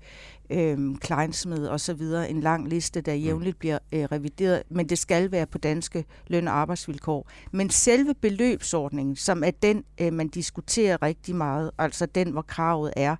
øh, 0.51 0.97
kleinsmed 0.97 1.67
og 1.67 1.81
så 1.81 1.95
videre. 1.95 2.31
En 2.31 2.41
lang 2.41 2.69
liste, 2.69 3.01
der 3.01 3.15
mm. 3.15 3.21
jævnligt 3.21 3.59
bliver 3.59 3.79
øh, 3.93 4.05
revideret, 4.05 4.63
men 4.69 4.89
det 4.89 4.99
skal 4.99 5.33
være 5.33 5.47
på 5.47 5.59
danske 5.59 6.05
løn- 6.27 6.49
og 6.49 6.55
arbejdsvilkår. 6.55 7.31
Men 7.51 7.71
selve 7.71 8.15
beløbsordningen, 8.15 9.17
som 9.17 9.45
er 9.45 9.51
den, 9.51 9.85
øh, 10.01 10.13
man 10.13 10.29
diskuterer 10.29 11.03
rigtig 11.03 11.37
meget, 11.37 11.71
altså 11.79 12.07
den, 12.07 12.31
hvor 12.31 12.43
kravet 12.43 12.93
er 12.97 13.17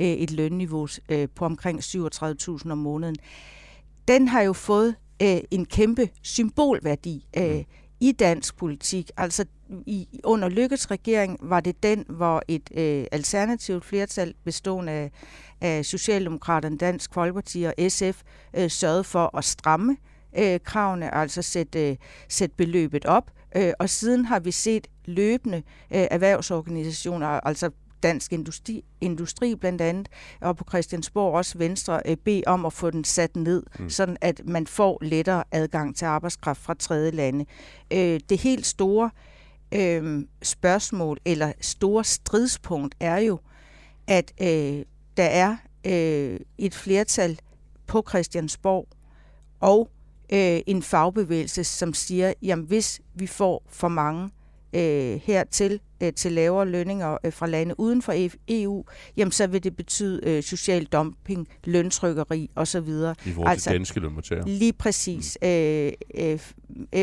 øh, 0.00 0.06
et 0.06 0.30
lønniveau 0.30 0.88
øh, 1.08 1.28
på 1.34 1.44
omkring 1.44 1.80
37.000 1.80 2.70
om 2.70 2.78
måneden, 2.78 3.16
den 4.08 4.28
har 4.28 4.42
jo 4.42 4.52
fået 4.52 4.94
øh, 5.22 5.38
en 5.50 5.64
kæmpe 5.66 6.08
symbolværdi 6.22 7.26
øh, 7.36 7.54
mm. 7.56 7.64
i 8.00 8.12
dansk 8.12 8.56
politik. 8.56 9.10
Altså 9.16 9.44
i, 9.86 10.20
under 10.24 10.48
Lykkes 10.48 10.90
regering 10.90 11.38
var 11.42 11.60
det 11.60 11.82
den, 11.82 12.04
hvor 12.08 12.42
et 12.48 12.70
øh, 12.74 13.06
alternativt 13.12 13.84
flertal 13.84 14.34
bestående 14.44 14.92
af, 14.92 15.10
af 15.60 15.84
Socialdemokraterne, 15.84 16.76
Dansk 16.76 17.14
Folkeparti 17.14 17.62
og 17.62 17.74
SF 17.88 18.22
øh, 18.56 18.70
sørgede 18.70 19.04
for 19.04 19.36
at 19.36 19.44
stramme 19.44 19.96
øh, 20.38 20.60
kravene, 20.64 21.14
altså 21.14 21.42
sætte, 21.42 21.90
øh, 21.90 21.96
sætte 22.28 22.56
beløbet 22.56 23.06
op. 23.06 23.30
Øh, 23.56 23.72
og 23.78 23.88
siden 23.88 24.24
har 24.24 24.40
vi 24.40 24.50
set 24.50 24.86
løbende 25.04 25.56
øh, 25.94 26.06
erhvervsorganisationer, 26.10 27.26
altså 27.26 27.70
Dansk 28.02 28.32
Industri, 28.32 28.84
Industri 29.00 29.54
blandt 29.54 29.80
andet, 29.80 30.08
og 30.40 30.56
på 30.56 30.64
Christiansborg 30.68 31.34
også 31.34 31.58
Venstre, 31.58 32.00
øh, 32.06 32.16
bede 32.16 32.42
om 32.46 32.66
at 32.66 32.72
få 32.72 32.90
den 32.90 33.04
sat 33.04 33.36
ned, 33.36 33.62
mm. 33.78 33.90
sådan 33.90 34.16
at 34.20 34.40
man 34.44 34.66
får 34.66 34.98
lettere 35.02 35.44
adgang 35.52 35.96
til 35.96 36.04
arbejdskraft 36.04 36.60
fra 36.60 36.74
tredje 36.74 37.10
lande. 37.10 37.44
Øh, 37.92 38.20
det 38.28 38.38
helt 38.38 38.66
store 38.66 39.10
øh, 39.74 40.24
spørgsmål, 40.42 41.18
eller 41.24 41.52
store 41.60 42.04
stridspunkt, 42.04 42.94
er 43.00 43.18
jo, 43.18 43.38
at 44.06 44.32
øh, 44.40 44.84
der 45.16 45.24
er 45.24 45.56
øh, 45.86 46.40
et 46.58 46.74
flertal 46.74 47.38
på 47.86 48.04
Christiansborg 48.08 48.88
og 49.60 49.90
øh, 50.32 50.60
en 50.66 50.82
fagbevægelse, 50.82 51.64
som 51.64 51.94
siger, 51.94 52.32
jamen 52.42 52.66
hvis 52.66 53.00
vi 53.14 53.26
får 53.26 53.62
for 53.68 53.88
mange 53.88 54.30
øh, 54.72 55.20
hertil 55.24 55.80
øh, 56.02 56.12
til 56.12 56.32
lavere 56.32 56.68
lønninger 56.68 57.18
øh, 57.24 57.32
fra 57.32 57.46
lande 57.46 57.80
uden 57.80 58.02
for 58.02 58.28
EU, 58.48 58.84
jamen 59.16 59.32
så 59.32 59.46
vil 59.46 59.64
det 59.64 59.76
betyde 59.76 60.20
øh, 60.22 60.42
social 60.42 60.84
dumping, 60.84 61.48
løntrykkeri 61.64 62.50
osv. 62.56 62.78
I 62.78 62.82
forhold 62.84 63.14
altså, 63.48 63.70
til 63.70 63.78
danske 63.78 64.00
lønmodtagere. 64.00 64.48
Lige 64.48 64.72
præcis. 64.72 65.38
Mm. 65.42 65.48
Øh, 65.48 65.92
øh, 66.14 66.38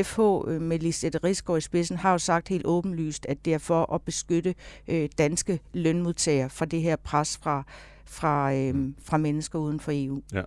FH 0.03 0.19
øh, 0.47 0.61
med 0.61 0.79
Lisette 0.79 1.19
Rigsgaard 1.23 1.57
i 1.57 1.61
spidsen 1.61 1.97
har 1.97 2.11
jo 2.11 2.17
sagt 2.17 2.47
helt 2.47 2.65
åbenlyst, 2.65 3.25
at 3.29 3.45
det 3.45 3.53
er 3.53 3.57
for 3.57 3.93
at 3.93 4.01
beskytte 4.01 4.55
øh, 4.87 5.09
danske 5.17 5.59
lønmodtagere 5.73 6.49
fra 6.49 6.65
det 6.65 6.81
her 6.81 6.95
pres 6.95 7.37
fra, 7.37 7.63
fra, 8.05 8.53
øh, 8.53 8.75
mm. 8.75 8.95
fra 9.03 9.17
mennesker 9.17 9.59
uden 9.59 9.79
for 9.79 9.91
EU. 9.95 10.21
Ja. 10.33 10.41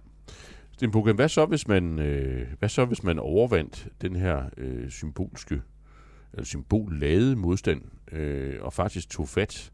Sten 0.73 0.91
hvad 0.91 1.29
så, 1.29 1.47
hvis 1.47 1.69
man, 1.69 1.99
øh, 1.99 2.47
hvad 2.59 2.69
så, 2.69 2.85
hvis 2.85 3.03
man 3.03 3.19
overvandt 3.19 3.89
den 4.03 4.17
her 4.17 4.43
øh, 4.57 4.91
symbolske 4.91 5.63
Øh, 6.39 6.43
eller 6.43 6.47
symbolladede 6.47 7.37
modstand, 7.37 7.83
øh, 8.13 8.63
og 8.63 8.73
faktisk 8.73 9.11
tog 9.11 9.29
fat. 9.29 9.73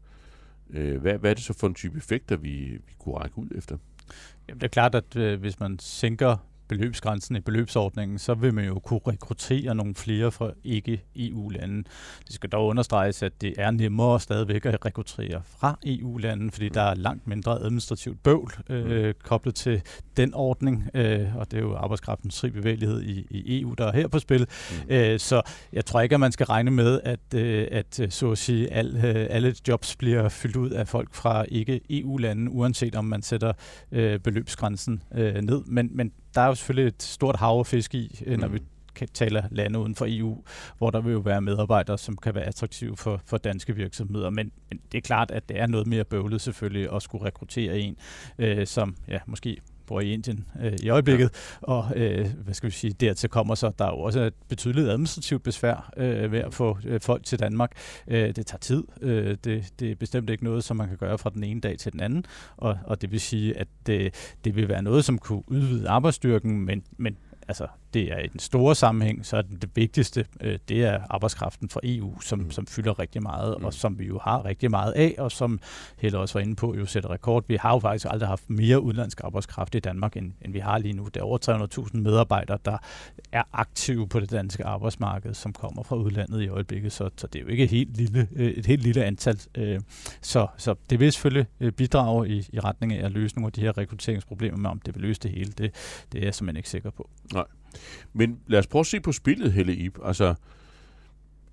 Øh, 0.69 1.01
hvad, 1.01 1.17
hvad 1.17 1.29
er 1.29 1.33
det 1.33 1.43
så 1.43 1.53
for 1.53 1.67
en 1.67 1.73
type 1.73 1.97
effekter, 1.97 2.35
vi, 2.35 2.49
vi 2.87 2.93
kunne 2.99 3.15
række 3.15 3.37
ud 3.37 3.47
efter? 3.55 3.77
Jamen, 4.47 4.61
det 4.61 4.67
er 4.67 4.71
klart, 4.71 4.95
at 4.95 5.15
øh, 5.15 5.39
hvis 5.39 5.59
man 5.59 5.79
sænker 5.79 6.37
beløbsgrænsen 6.67 7.35
i 7.35 7.39
beløbsordningen, 7.39 8.19
så 8.19 8.33
vil 8.33 8.53
man 8.53 8.65
jo 8.65 8.79
kunne 8.79 8.99
rekruttere 9.07 9.75
nogle 9.75 9.95
flere 9.95 10.31
fra 10.31 10.51
ikke-EU-lande. 10.63 11.83
Det 12.27 12.35
skal 12.35 12.49
dog 12.49 12.67
understreges, 12.67 13.23
at 13.23 13.41
det 13.41 13.53
er 13.57 13.71
nemmere 13.71 14.19
stadigvæk 14.19 14.65
at 14.65 14.85
rekruttere 14.85 15.41
fra 15.45 15.79
EU-lande, 15.85 16.51
fordi 16.51 16.69
der 16.69 16.81
er 16.81 16.95
langt 16.95 17.27
mindre 17.27 17.59
administrativt 17.61 18.23
bøvl 18.23 18.51
øh, 18.69 19.07
mm. 19.07 19.13
koblet 19.23 19.55
til 19.55 19.81
den 20.17 20.33
ordning, 20.33 20.89
øh, 20.93 21.35
og 21.35 21.51
det 21.51 21.57
er 21.57 21.61
jo 21.61 21.75
arbejdskraftens 21.75 22.39
fri 22.39 22.49
bevægelighed 22.49 23.01
i, 23.01 23.27
i 23.29 23.61
EU, 23.61 23.73
der 23.77 23.85
er 23.85 23.91
her 23.91 24.07
på 24.07 24.19
spil. 24.19 24.47
Mm. 24.71 24.91
Øh, 24.93 25.19
så 25.19 25.41
jeg 25.73 25.85
tror 25.85 26.01
ikke, 26.01 26.13
at 26.13 26.19
man 26.19 26.31
skal 26.31 26.45
regne 26.45 26.71
med, 26.71 26.99
at, 27.03 27.33
øh, 27.35 27.67
at 27.71 28.01
så 28.09 28.31
at 28.31 28.37
sige, 28.37 28.73
al, 28.73 28.95
øh, 28.95 29.27
alle 29.29 29.55
jobs 29.67 29.95
bliver 29.95 30.29
fyldt 30.29 30.55
ud 30.55 30.69
af 30.69 30.87
folk 30.87 31.13
fra 31.13 31.45
ikke-EU-lande, 31.49 32.51
uanset 32.51 32.95
om 32.95 33.05
man 33.05 33.21
sætter 33.21 33.53
øh, 33.91 34.19
beløbsgrænsen 34.19 35.03
øh, 35.15 35.35
ned. 35.35 35.63
Men, 35.65 35.89
men 35.93 36.11
der 36.35 36.41
er 36.41 36.47
jo 36.47 36.55
selvfølgelig 36.55 36.87
et 36.87 37.03
stort 37.03 37.35
hav 37.35 37.59
af 37.59 37.67
fisk 37.67 37.95
i, 37.95 38.23
mm. 38.27 38.39
når 38.39 38.47
vi 38.47 38.59
taler 39.13 39.43
lande 39.51 39.79
uden 39.79 39.95
for 39.95 40.05
EU, 40.09 40.43
hvor 40.77 40.89
der 40.89 41.01
vil 41.01 41.13
jo 41.13 41.19
være 41.19 41.41
medarbejdere, 41.41 41.97
som 41.97 42.17
kan 42.17 42.35
være 42.35 42.43
attraktive 42.43 42.97
for, 42.97 43.21
for 43.25 43.37
danske 43.37 43.75
virksomheder. 43.75 44.29
Men, 44.29 44.51
men 44.69 44.79
det 44.91 44.97
er 44.97 45.01
klart, 45.01 45.31
at 45.31 45.49
det 45.49 45.59
er 45.59 45.67
noget 45.67 45.87
mere 45.87 46.03
bøvlet 46.03 46.41
selvfølgelig 46.41 46.95
at 46.95 47.01
skulle 47.01 47.25
rekruttere 47.25 47.79
en, 47.79 47.97
øh, 48.39 48.67
som 48.67 48.95
ja, 49.07 49.19
måske 49.25 49.57
bor 49.85 50.01
i 50.01 50.13
Indien 50.13 50.45
øh, 50.61 50.73
i 50.83 50.89
øjeblikket, 50.89 51.29
ja. 51.61 51.67
og 51.73 51.91
øh, 51.95 52.27
hvad 52.43 52.53
skal 52.53 52.67
vi 52.67 52.73
sige, 52.73 52.93
dertil 52.93 53.29
kommer 53.29 53.55
så, 53.55 53.71
der 53.79 53.85
er 53.85 53.89
jo 53.89 53.99
også 53.99 54.19
et 54.19 54.33
betydeligt 54.47 54.89
administrativt 54.89 55.43
besvær 55.43 55.91
øh, 55.97 56.31
ved 56.31 56.39
at 56.39 56.53
få 56.53 56.77
øh, 56.85 57.01
folk 57.01 57.23
til 57.23 57.39
Danmark. 57.39 57.71
Øh, 58.07 58.35
det 58.35 58.45
tager 58.45 58.59
tid. 58.59 58.83
Øh, 59.01 59.37
det, 59.43 59.73
det 59.79 59.91
er 59.91 59.95
bestemt 59.95 60.29
ikke 60.29 60.43
noget, 60.43 60.63
som 60.63 60.77
man 60.77 60.87
kan 60.87 60.97
gøre 60.97 61.17
fra 61.17 61.29
den 61.29 61.43
ene 61.43 61.61
dag 61.61 61.77
til 61.77 61.91
den 61.91 61.99
anden, 61.99 62.25
og, 62.57 62.79
og 62.83 63.01
det 63.01 63.11
vil 63.11 63.21
sige, 63.21 63.57
at 63.57 63.67
det, 63.85 64.13
det 64.43 64.55
vil 64.55 64.69
være 64.69 64.81
noget, 64.81 65.05
som 65.05 65.17
kunne 65.17 65.43
udvide 65.47 65.89
arbejdsstyrken, 65.89 66.65
men, 66.65 66.83
men 66.97 67.17
altså, 67.47 67.67
det 67.93 68.11
er 68.11 68.19
i 68.19 68.27
den 68.27 68.39
store 68.39 68.75
sammenhæng, 68.75 69.25
så 69.25 69.37
er 69.37 69.41
det, 69.41 69.61
det 69.61 69.69
vigtigste, 69.75 70.25
øh, 70.41 70.59
det 70.69 70.83
er 70.83 70.99
arbejdskraften 71.09 71.69
fra 71.69 71.79
EU, 71.83 72.19
som, 72.21 72.39
mm. 72.39 72.51
som 72.51 72.67
fylder 72.67 72.99
rigtig 72.99 73.23
meget, 73.23 73.55
mm. 73.59 73.65
og 73.65 73.73
som 73.73 73.99
vi 73.99 74.05
jo 74.05 74.19
har 74.23 74.45
rigtig 74.45 74.71
meget 74.71 74.91
af, 74.91 75.15
og 75.17 75.31
som 75.31 75.59
Helle 75.97 76.17
også 76.19 76.33
var 76.33 76.41
inde 76.41 76.55
på, 76.55 76.75
jo 76.75 76.85
sætter 76.85 77.09
rekord. 77.11 77.43
Vi 77.47 77.55
har 77.55 77.73
jo 77.73 77.79
faktisk 77.79 78.05
aldrig 78.09 78.29
haft 78.29 78.49
mere 78.49 78.81
udlandsk 78.81 79.21
arbejdskraft 79.23 79.75
i 79.75 79.79
Danmark, 79.79 80.17
end, 80.17 80.33
end 80.41 80.53
vi 80.53 80.59
har 80.59 80.77
lige 80.77 80.93
nu. 80.93 81.05
Det 81.05 81.17
er 81.17 81.23
over 81.23 81.37
300.000 81.87 81.97
medarbejdere, 81.97 82.57
der 82.65 82.77
er 83.31 83.43
aktive 83.53 84.07
på 84.07 84.19
det 84.19 84.31
danske 84.31 84.65
arbejdsmarked, 84.65 85.33
som 85.33 85.53
kommer 85.53 85.83
fra 85.83 85.95
udlandet 85.95 86.41
i 86.41 86.47
øjeblikket, 86.47 86.91
så, 86.91 87.09
så 87.17 87.27
det 87.27 87.39
er 87.39 87.43
jo 87.43 87.49
ikke 87.49 87.63
et 87.63 87.69
helt 87.69 87.97
lille, 87.97 88.27
øh, 88.35 88.51
et 88.51 88.65
helt 88.65 88.81
lille 88.81 89.03
antal. 89.03 89.41
Øh, 89.55 89.79
så, 90.21 90.47
så 90.57 90.75
det 90.89 90.99
vil 90.99 91.11
selvfølgelig 91.11 91.47
øh, 91.59 91.71
bidrage 91.71 92.29
i, 92.29 92.47
i 92.53 92.59
retning 92.59 92.93
af 92.93 93.05
at 93.05 93.11
løse 93.11 93.35
nogle 93.35 93.47
af 93.47 93.51
de 93.51 93.61
her 93.61 93.77
rekrutteringsproblemer, 93.77 94.57
men 94.57 94.65
om 94.65 94.79
det 94.79 94.95
vil 94.95 95.01
løse 95.01 95.19
det 95.19 95.31
hele, 95.31 95.51
det, 95.51 95.71
det 96.11 96.19
er 96.21 96.25
jeg 96.25 96.35
simpelthen 96.35 96.57
ikke 96.57 96.69
sikker 96.69 96.89
på. 96.89 97.09
Nej. 97.33 97.45
Men 98.13 98.39
lad 98.47 98.59
os 98.59 98.67
prøve 98.67 98.79
at 98.79 98.85
se 98.85 98.99
på 98.99 99.11
spillet, 99.11 99.53
Helle 99.53 99.75
Ip. 99.75 99.99
Altså, 100.03 100.35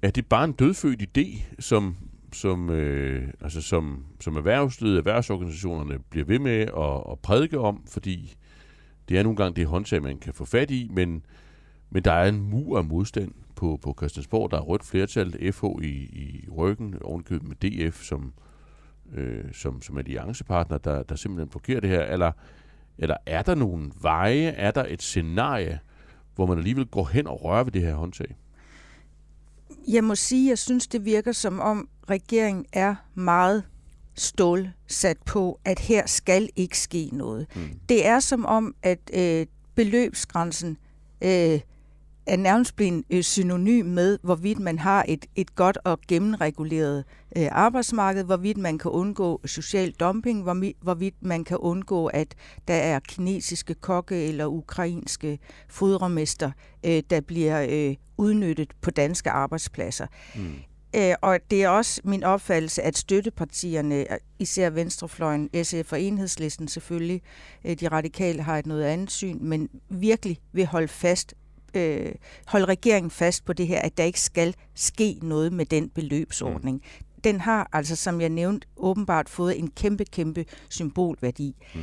er 0.03 0.11
det 0.11 0.27
bare 0.27 0.45
en 0.45 0.53
dødfødt 0.53 1.03
idé, 1.19 1.43
som, 1.59 1.97
som, 2.33 2.71
øh, 2.71 3.29
altså 3.41 3.63
som, 3.63 4.05
som 4.21 4.37
erhvervslivet, 4.37 4.99
erhvervsorganisationerne 4.99 5.99
bliver 6.11 6.27
ved 6.27 6.39
med 6.39 6.61
at, 6.61 7.13
at 7.13 7.19
prædike 7.23 7.59
om, 7.59 7.83
fordi 7.89 8.35
det 9.09 9.19
er 9.19 9.23
nogle 9.23 9.37
gange 9.37 9.57
det 9.57 9.67
håndtag, 9.67 10.03
man 10.03 10.19
kan 10.19 10.35
få 10.35 10.45
fat 10.45 10.71
i, 10.71 10.89
men, 10.93 11.27
men 11.91 12.05
der 12.05 12.13
er 12.13 12.29
en 12.29 12.41
mur 12.41 12.79
af 12.79 12.85
modstand 12.85 13.33
på, 13.55 13.79
på 13.83 13.95
Christiansborg. 13.99 14.51
Der 14.51 14.57
er 14.57 14.61
rødt 14.61 14.85
flertal, 14.85 15.53
FH 15.53 15.65
i, 15.83 15.87
i 15.87 16.49
ryggen, 16.57 16.95
ovenkøbet 17.03 17.49
med 17.49 17.57
DF 17.57 18.03
som, 18.03 18.33
øh, 19.15 19.45
som, 19.53 19.83
som 19.83 19.99
alliancepartner, 19.99 20.79
der, 20.79 21.03
der 21.03 21.15
simpelthen 21.15 21.49
blokerer 21.49 21.81
det 21.81 21.91
her. 21.91 22.05
Eller, 22.05 22.33
eller 22.99 23.17
er 23.27 23.43
der 23.43 23.55
nogle 23.55 23.91
veje, 24.01 24.47
er 24.47 24.71
der 24.71 24.85
et 24.89 25.03
scenarie, 25.03 25.79
hvor 26.35 26.47
man 26.47 26.59
alligevel 26.59 26.87
går 26.87 27.05
hen 27.13 27.27
og 27.27 27.45
rører 27.45 27.65
ved 27.65 27.73
det 27.73 27.83
her 27.83 27.95
håndtag? 27.95 28.37
Jeg 29.89 30.05
må 30.05 30.15
sige, 30.15 30.49
jeg 30.49 30.59
synes, 30.59 30.87
det 30.87 31.05
virker 31.05 31.33
som 31.33 31.61
om 31.61 31.89
regeringen 32.11 32.67
er 32.73 32.95
meget 33.15 33.65
stålsat 34.15 35.17
på, 35.27 35.61
at 35.65 35.79
her 35.79 36.07
skal 36.07 36.49
ikke 36.57 36.79
ske 36.79 37.11
noget. 37.13 37.47
Mm. 37.57 37.63
Det 37.89 38.07
er 38.07 38.21
som 38.21 38.47
om, 38.47 38.75
at 38.83 39.11
øh, 39.15 39.47
beløbsgrænsen 39.75 40.77
øh, 41.21 41.61
er 42.27 42.37
nærmest 42.37 42.77
blevet 42.77 43.05
øh, 43.11 43.23
synonym 43.23 43.87
med, 43.87 44.19
hvorvidt 44.23 44.59
man 44.59 44.79
har 44.79 45.05
et, 45.09 45.27
et 45.37 45.55
godt 45.55 45.79
og 45.85 45.99
gennemreguleret 46.09 47.05
øh, 47.37 47.49
arbejdsmarked, 47.51 48.25
hvorvidt 48.25 48.59
man 48.59 48.79
kan 48.79 48.91
undgå 48.91 49.41
social 49.45 49.91
dumping, 49.91 50.43
hvorvidt 50.83 51.15
man 51.21 51.45
kan 51.45 51.57
undgå, 51.57 52.07
at 52.07 52.35
der 52.69 52.75
er 52.75 53.01
kinesiske 53.01 53.75
kokke 53.75 54.27
eller 54.29 54.47
ukrainske 54.47 55.39
fodremester, 55.69 56.51
øh, 56.85 57.03
der 57.11 57.21
bliver 57.21 57.67
øh, 57.71 57.97
udnyttet 58.19 58.73
på 58.81 58.91
danske 58.91 59.31
arbejdspladser. 59.31 60.07
Mm. 60.35 60.55
Øh, 60.97 61.15
og 61.21 61.39
det 61.51 61.63
er 61.63 61.69
også 61.69 62.01
min 62.05 62.23
opfattelse, 62.23 62.83
at 62.83 62.97
støttepartierne, 62.97 64.07
især 64.39 64.71
Venstrefløjen, 64.71 65.51
SF 65.63 65.93
og 65.93 66.01
Enhedslisten 66.01 66.69
selvfølgelig, 66.69 67.23
øh, 67.65 67.81
de 67.81 67.89
radikale 67.89 68.43
har 68.43 68.59
et 68.59 68.67
noget 68.67 68.85
andet 68.85 69.11
syn, 69.11 69.39
men 69.41 69.69
virkelig 69.91 70.39
vil 70.53 70.67
holde 70.67 70.89
fast 70.89 71.35
øh, 71.75 72.13
holde 72.47 72.65
regeringen 72.67 73.11
fast 73.11 73.45
på 73.45 73.53
det 73.53 73.67
her, 73.67 73.81
at 73.81 73.99
der 73.99 74.05
ikke 74.05 74.21
skal 74.21 74.55
ske 74.75 75.19
noget 75.23 75.53
med 75.53 75.67
den 75.67 75.89
beløbsordning. 75.89 76.77
Mm. 76.77 77.05
Den 77.25 77.41
har 77.41 77.69
altså, 77.73 77.97
som 77.97 78.21
jeg 78.21 78.29
nævnte, 78.29 78.67
åbenbart 78.77 79.29
fået 79.29 79.59
en 79.59 79.71
kæmpe, 79.71 80.05
kæmpe 80.05 80.45
symbolværdi. 80.69 81.57
Mm 81.75 81.81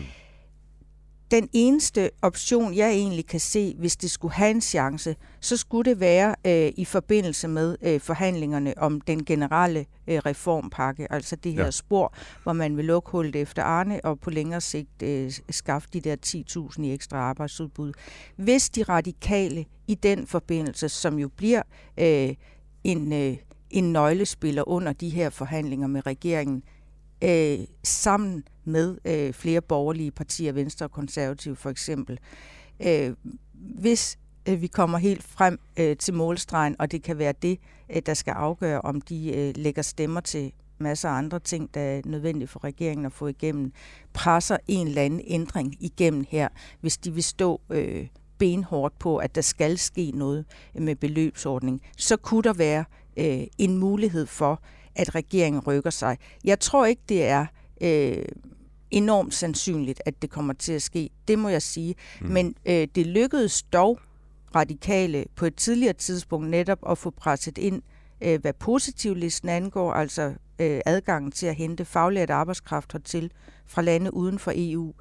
den 1.31 1.49
eneste 1.53 2.09
option, 2.21 2.75
jeg 2.75 2.91
egentlig 2.91 3.25
kan 3.25 3.39
se, 3.39 3.75
hvis 3.77 3.97
det 3.97 4.11
skulle 4.11 4.33
have 4.33 4.51
en 4.51 4.61
chance, 4.61 5.15
så 5.39 5.57
skulle 5.57 5.89
det 5.89 5.99
være 5.99 6.35
øh, 6.45 6.73
i 6.77 6.85
forbindelse 6.85 7.47
med 7.47 7.77
øh, 7.81 7.99
forhandlingerne 7.99 8.73
om 8.77 9.01
den 9.01 9.25
generelle 9.25 9.85
øh, 10.07 10.17
reformpakke, 10.17 11.11
altså 11.11 11.35
det 11.35 11.53
her 11.53 11.63
ja. 11.63 11.71
spor, 11.71 12.13
hvor 12.43 12.53
man 12.53 12.77
vil 12.77 12.85
lukke 12.85 13.11
hullet 13.11 13.35
efter 13.35 13.63
Arne 13.63 14.05
og 14.05 14.19
på 14.19 14.29
længere 14.29 14.61
sigt 14.61 15.01
øh, 15.03 15.31
skaffe 15.49 15.89
de 15.93 16.01
der 16.01 16.15
10.000 16.25 16.81
i 16.83 16.93
ekstra 16.93 17.17
arbejdsudbud. 17.17 17.93
Hvis 18.35 18.69
de 18.69 18.83
radikale 18.83 19.65
i 19.87 19.95
den 19.95 20.27
forbindelse, 20.27 20.89
som 20.89 21.19
jo 21.19 21.27
bliver 21.27 21.61
øh, 21.97 22.35
en, 22.83 23.13
øh, 23.13 23.37
en 23.69 23.93
nøglespiller 23.93 24.69
under 24.69 24.93
de 24.93 25.09
her 25.09 25.29
forhandlinger 25.29 25.87
med 25.87 26.05
regeringen, 26.05 26.63
øh, 27.23 27.59
sammen 27.83 28.43
med 28.63 28.97
øh, 29.05 29.33
flere 29.33 29.61
borgerlige 29.61 30.11
partier, 30.11 30.51
Venstre 30.51 30.85
og 30.85 30.91
Konservative 30.91 31.55
for 31.55 31.69
eksempel. 31.69 32.19
Øh, 32.79 33.13
hvis 33.53 34.19
øh, 34.49 34.61
vi 34.61 34.67
kommer 34.67 34.97
helt 34.97 35.23
frem 35.23 35.59
øh, 35.79 35.97
til 35.97 36.13
målstregen, 36.13 36.75
og 36.79 36.91
det 36.91 37.03
kan 37.03 37.17
være 37.17 37.33
det, 37.41 37.59
øh, 37.95 38.01
der 38.05 38.13
skal 38.13 38.31
afgøre, 38.31 38.81
om 38.81 39.01
de 39.01 39.35
øh, 39.35 39.53
lægger 39.57 39.81
stemmer 39.81 40.21
til 40.21 40.51
masser 40.77 41.09
af 41.09 41.13
andre 41.13 41.39
ting, 41.39 41.73
der 41.73 41.81
er 41.81 42.01
nødvendige 42.05 42.47
for 42.47 42.63
regeringen 42.63 43.05
at 43.05 43.13
få 43.13 43.27
igennem, 43.27 43.73
presser 44.13 44.57
en 44.67 44.87
eller 44.87 45.01
anden 45.01 45.21
ændring 45.27 45.75
igennem 45.79 46.25
her, 46.29 46.47
hvis 46.81 46.97
de 46.97 47.13
vil 47.13 47.23
stå 47.23 47.61
øh, 47.69 48.07
benhårdt 48.37 48.99
på, 48.99 49.17
at 49.17 49.35
der 49.35 49.41
skal 49.41 49.77
ske 49.77 50.11
noget 50.15 50.45
med 50.73 50.95
beløbsordning, 50.95 51.81
så 51.97 52.17
kunne 52.17 52.43
der 52.43 52.53
være 52.53 52.85
øh, 53.17 53.47
en 53.57 53.77
mulighed 53.77 54.25
for, 54.25 54.61
at 54.95 55.15
regeringen 55.15 55.61
rykker 55.67 55.89
sig. 55.89 56.17
Jeg 56.43 56.59
tror 56.59 56.85
ikke, 56.85 57.01
det 57.09 57.25
er 57.25 57.45
øh, 57.81 58.25
enormt 58.91 59.33
sandsynligt, 59.33 60.01
at 60.05 60.21
det 60.21 60.29
kommer 60.29 60.53
til 60.53 60.73
at 60.73 60.81
ske. 60.81 61.09
Det 61.27 61.39
må 61.39 61.49
jeg 61.49 61.61
sige. 61.61 61.95
Mm. 62.21 62.27
Men 62.27 62.55
øh, 62.65 62.87
det 62.95 63.07
lykkedes 63.07 63.63
dog 63.63 63.99
radikale 64.55 65.25
på 65.35 65.45
et 65.45 65.55
tidligere 65.55 65.93
tidspunkt 65.93 66.49
netop 66.49 66.79
at 66.89 66.97
få 66.97 67.09
presset 67.09 67.57
ind, 67.57 67.81
øh, 68.21 68.41
hvad 68.41 68.53
positivlisten 68.53 69.49
angår, 69.49 69.93
altså 69.93 70.33
øh, 70.59 70.81
adgangen 70.85 71.31
til 71.31 71.45
at 71.45 71.55
hente 71.55 71.85
faglært 71.85 72.29
arbejdskraft 72.29 72.91
hertil 72.91 73.31
fra 73.67 73.81
lande 73.81 74.13
uden 74.13 74.39
for 74.39 74.51
EU, 74.55 74.93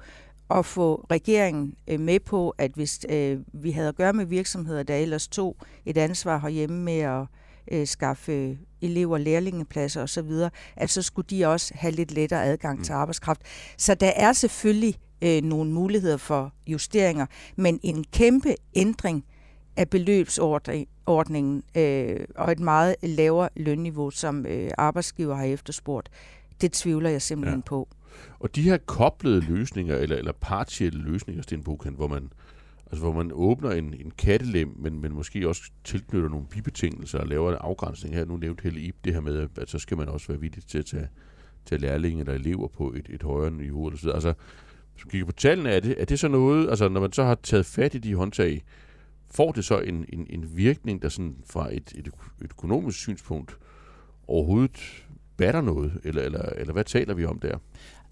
og 0.49 0.65
få 0.65 1.05
regeringen 1.11 1.75
øh, 1.87 1.99
med 1.99 2.19
på, 2.19 2.49
at 2.57 2.71
hvis 2.71 2.99
øh, 3.09 3.39
vi 3.53 3.71
havde 3.71 3.87
at 3.87 3.95
gøre 3.95 4.13
med 4.13 4.25
virksomheder, 4.25 4.83
der 4.83 4.95
ellers 4.95 5.27
tog 5.27 5.57
et 5.85 5.97
ansvar 5.97 6.37
herhjemme 6.39 6.83
med 6.83 6.99
at 6.99 7.25
øh, 7.71 7.87
skaffe 7.87 8.57
elever 8.81 9.17
lærlingepladser 9.17 10.01
osv., 10.01 10.31
at 10.75 10.89
så 10.89 11.01
skulle 11.01 11.27
de 11.29 11.45
også 11.45 11.73
have 11.75 11.91
lidt 11.91 12.11
lettere 12.11 12.43
adgang 12.43 12.77
mm. 12.77 12.83
til 12.83 12.93
arbejdskraft. 12.93 13.41
Så 13.77 13.95
der 13.95 14.11
er 14.15 14.33
selvfølgelig 14.33 14.95
øh, 15.21 15.43
nogle 15.43 15.71
muligheder 15.71 16.17
for 16.17 16.53
justeringer, 16.67 17.25
men 17.55 17.79
en 17.83 18.03
kæmpe 18.03 18.55
ændring 18.75 19.25
af 19.77 19.89
beløbsordningen 19.89 21.63
øh, 21.77 22.19
og 22.35 22.51
et 22.51 22.59
meget 22.59 22.95
lavere 23.03 23.49
lønniveau, 23.55 24.09
som 24.09 24.45
øh, 24.45 24.71
arbejdsgiver 24.77 25.35
har 25.35 25.43
efterspurgt, 25.43 26.09
det 26.61 26.71
tvivler 26.71 27.09
jeg 27.09 27.21
simpelthen 27.21 27.59
ja. 27.59 27.69
på. 27.69 27.87
Og 28.39 28.55
de 28.55 28.61
her 28.61 28.77
koblede 28.77 29.41
løsninger, 29.41 29.95
eller, 29.95 30.15
eller 30.15 30.31
partielle 30.41 31.01
løsninger, 31.03 31.43
Sten 31.43 31.63
Bokan, 31.63 31.93
hvor 31.93 32.07
man, 32.07 32.31
altså 32.91 33.03
hvor 33.03 33.13
man 33.13 33.31
åbner 33.33 33.71
en, 33.71 33.93
en 33.93 34.11
kattelem, 34.17 34.75
men, 34.77 35.01
men 35.01 35.13
måske 35.13 35.47
også 35.47 35.61
tilknytter 35.83 36.29
nogle 36.29 36.45
bibetingelser 36.47 37.19
og 37.19 37.27
laver 37.27 37.51
en 37.51 37.57
afgrænsning 37.61 38.15
her. 38.15 38.25
Nu 38.25 38.37
nævnte 38.37 38.63
Helle 38.63 38.81
Ip 38.81 38.95
det 39.03 39.13
her 39.13 39.21
med, 39.21 39.47
at 39.57 39.69
så 39.69 39.79
skal 39.79 39.97
man 39.97 40.09
også 40.09 40.27
være 40.27 40.39
villig 40.39 40.67
til 40.67 40.77
at 40.77 40.85
tage, 40.85 41.07
tage 41.65 41.81
lærlinge 41.81 42.19
eller 42.19 42.33
elever 42.33 42.67
på 42.67 42.93
et, 42.93 43.07
et 43.09 43.23
højere 43.23 43.51
niveau. 43.51 43.87
Eller 43.87 43.99
så 43.99 44.11
altså, 44.11 44.33
hvis 44.93 45.05
man 45.05 45.11
kigger 45.11 45.25
på 45.25 45.31
tallene, 45.31 45.69
er 45.69 45.79
det, 45.79 45.95
er 46.01 46.05
det 46.05 46.19
så 46.19 46.27
noget, 46.27 46.69
altså 46.69 46.89
når 46.89 47.01
man 47.01 47.11
så 47.11 47.23
har 47.23 47.35
taget 47.43 47.65
fat 47.65 47.95
i 47.95 47.97
de 47.97 48.15
håndtag, 48.15 48.63
får 49.31 49.51
det 49.51 49.65
så 49.65 49.79
en, 49.79 50.05
en, 50.09 50.27
en 50.29 50.57
virkning, 50.57 51.01
der 51.01 51.09
sådan 51.09 51.35
fra 51.45 51.75
et, 51.75 51.93
et, 51.95 52.07
et 52.07 52.51
økonomisk 52.51 52.99
synspunkt 52.99 53.57
overhovedet 54.27 55.05
batter 55.37 55.61
noget, 55.61 55.99
eller, 56.03 56.21
eller, 56.21 56.41
eller 56.41 56.73
hvad 56.73 56.83
taler 56.83 57.13
vi 57.13 57.25
om 57.25 57.39
der? 57.39 57.57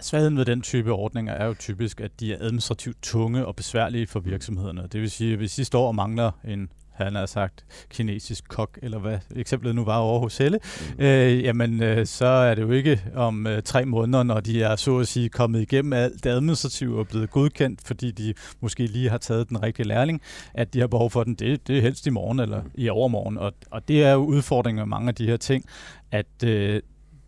Svagheden 0.02 0.38
ved 0.38 0.46
den 0.46 0.62
type 0.62 0.92
ordninger 0.92 1.34
er 1.34 1.46
jo 1.46 1.54
typisk, 1.54 2.02
at 2.02 2.12
de 2.20 2.34
er 2.34 2.38
administrativt 2.40 2.98
tunge 3.02 3.46
og 3.46 3.56
besværlige 3.56 4.08
for 4.08 4.20
virksomhederne. 4.20 4.82
Det 4.92 5.02
vil 5.02 5.12
sige, 5.12 5.32
at 5.32 5.38
hvis 5.38 5.60
I 5.60 5.64
står 5.64 5.88
og 5.88 5.96
mangler 5.96 6.32
en 6.46 6.70
han 6.98 7.16
har 7.16 7.26
sagt 7.26 7.66
kinesisk 7.90 8.48
kok, 8.48 8.80
eller 8.82 9.00
hvad 9.00 9.20
eksemplet 9.36 9.76
nu 9.76 9.84
var 9.84 9.98
over 9.98 10.20
hos 10.20 10.38
Helle, 10.38 10.60
mm. 10.98 11.04
øh, 11.04 11.44
jamen 11.44 11.84
øh, 11.84 12.06
så 12.06 12.26
er 12.26 12.56
det 12.56 12.62
jo 12.62 12.72
ikke 12.72 13.02
om 13.16 13.48
øh, 13.48 13.62
tre 13.62 13.86
måneder, 13.86 14.24
når 14.24 14.40
de 14.40 14.64
er 14.64 14.76
så 14.76 14.98
at 14.98 15.08
sige 15.08 15.30
kommet 15.30 15.62
igennem 15.62 15.94
alt 15.94 16.24
det 16.24 16.30
administrative 16.30 17.00
og 17.00 17.08
blevet 17.08 17.32
godkendt, 17.32 17.82
fordi 17.86 18.12
de 18.12 18.34
måske 18.62 18.86
lige 18.86 19.10
har 19.10 19.18
taget 19.18 19.50
den 19.50 19.64
rigtige 19.64 19.88
lærling, 19.88 20.22
at 20.54 20.74
de 20.74 20.80
har 20.80 20.88
behov 20.88 21.12
for 21.12 21.24
den. 21.24 21.36
Det, 21.36 21.68
det 21.68 21.78
er 21.78 21.82
helst 21.82 22.08
i 22.08 22.10
morgen 22.10 22.40
eller 22.40 22.62
mm. 22.62 22.70
i 22.76 22.90
overmorgen. 22.90 23.38
Og, 23.38 23.54
og 23.72 23.88
det 23.88 24.04
er 24.04 24.12
jo 24.12 24.20
udfordringen 24.20 24.80
med 24.80 24.86
mange 24.86 25.08
af 25.08 25.16
de 25.16 25.28
her 25.28 25.38
ting, 25.38 25.66
at 26.12 26.44
øh, 26.44 26.82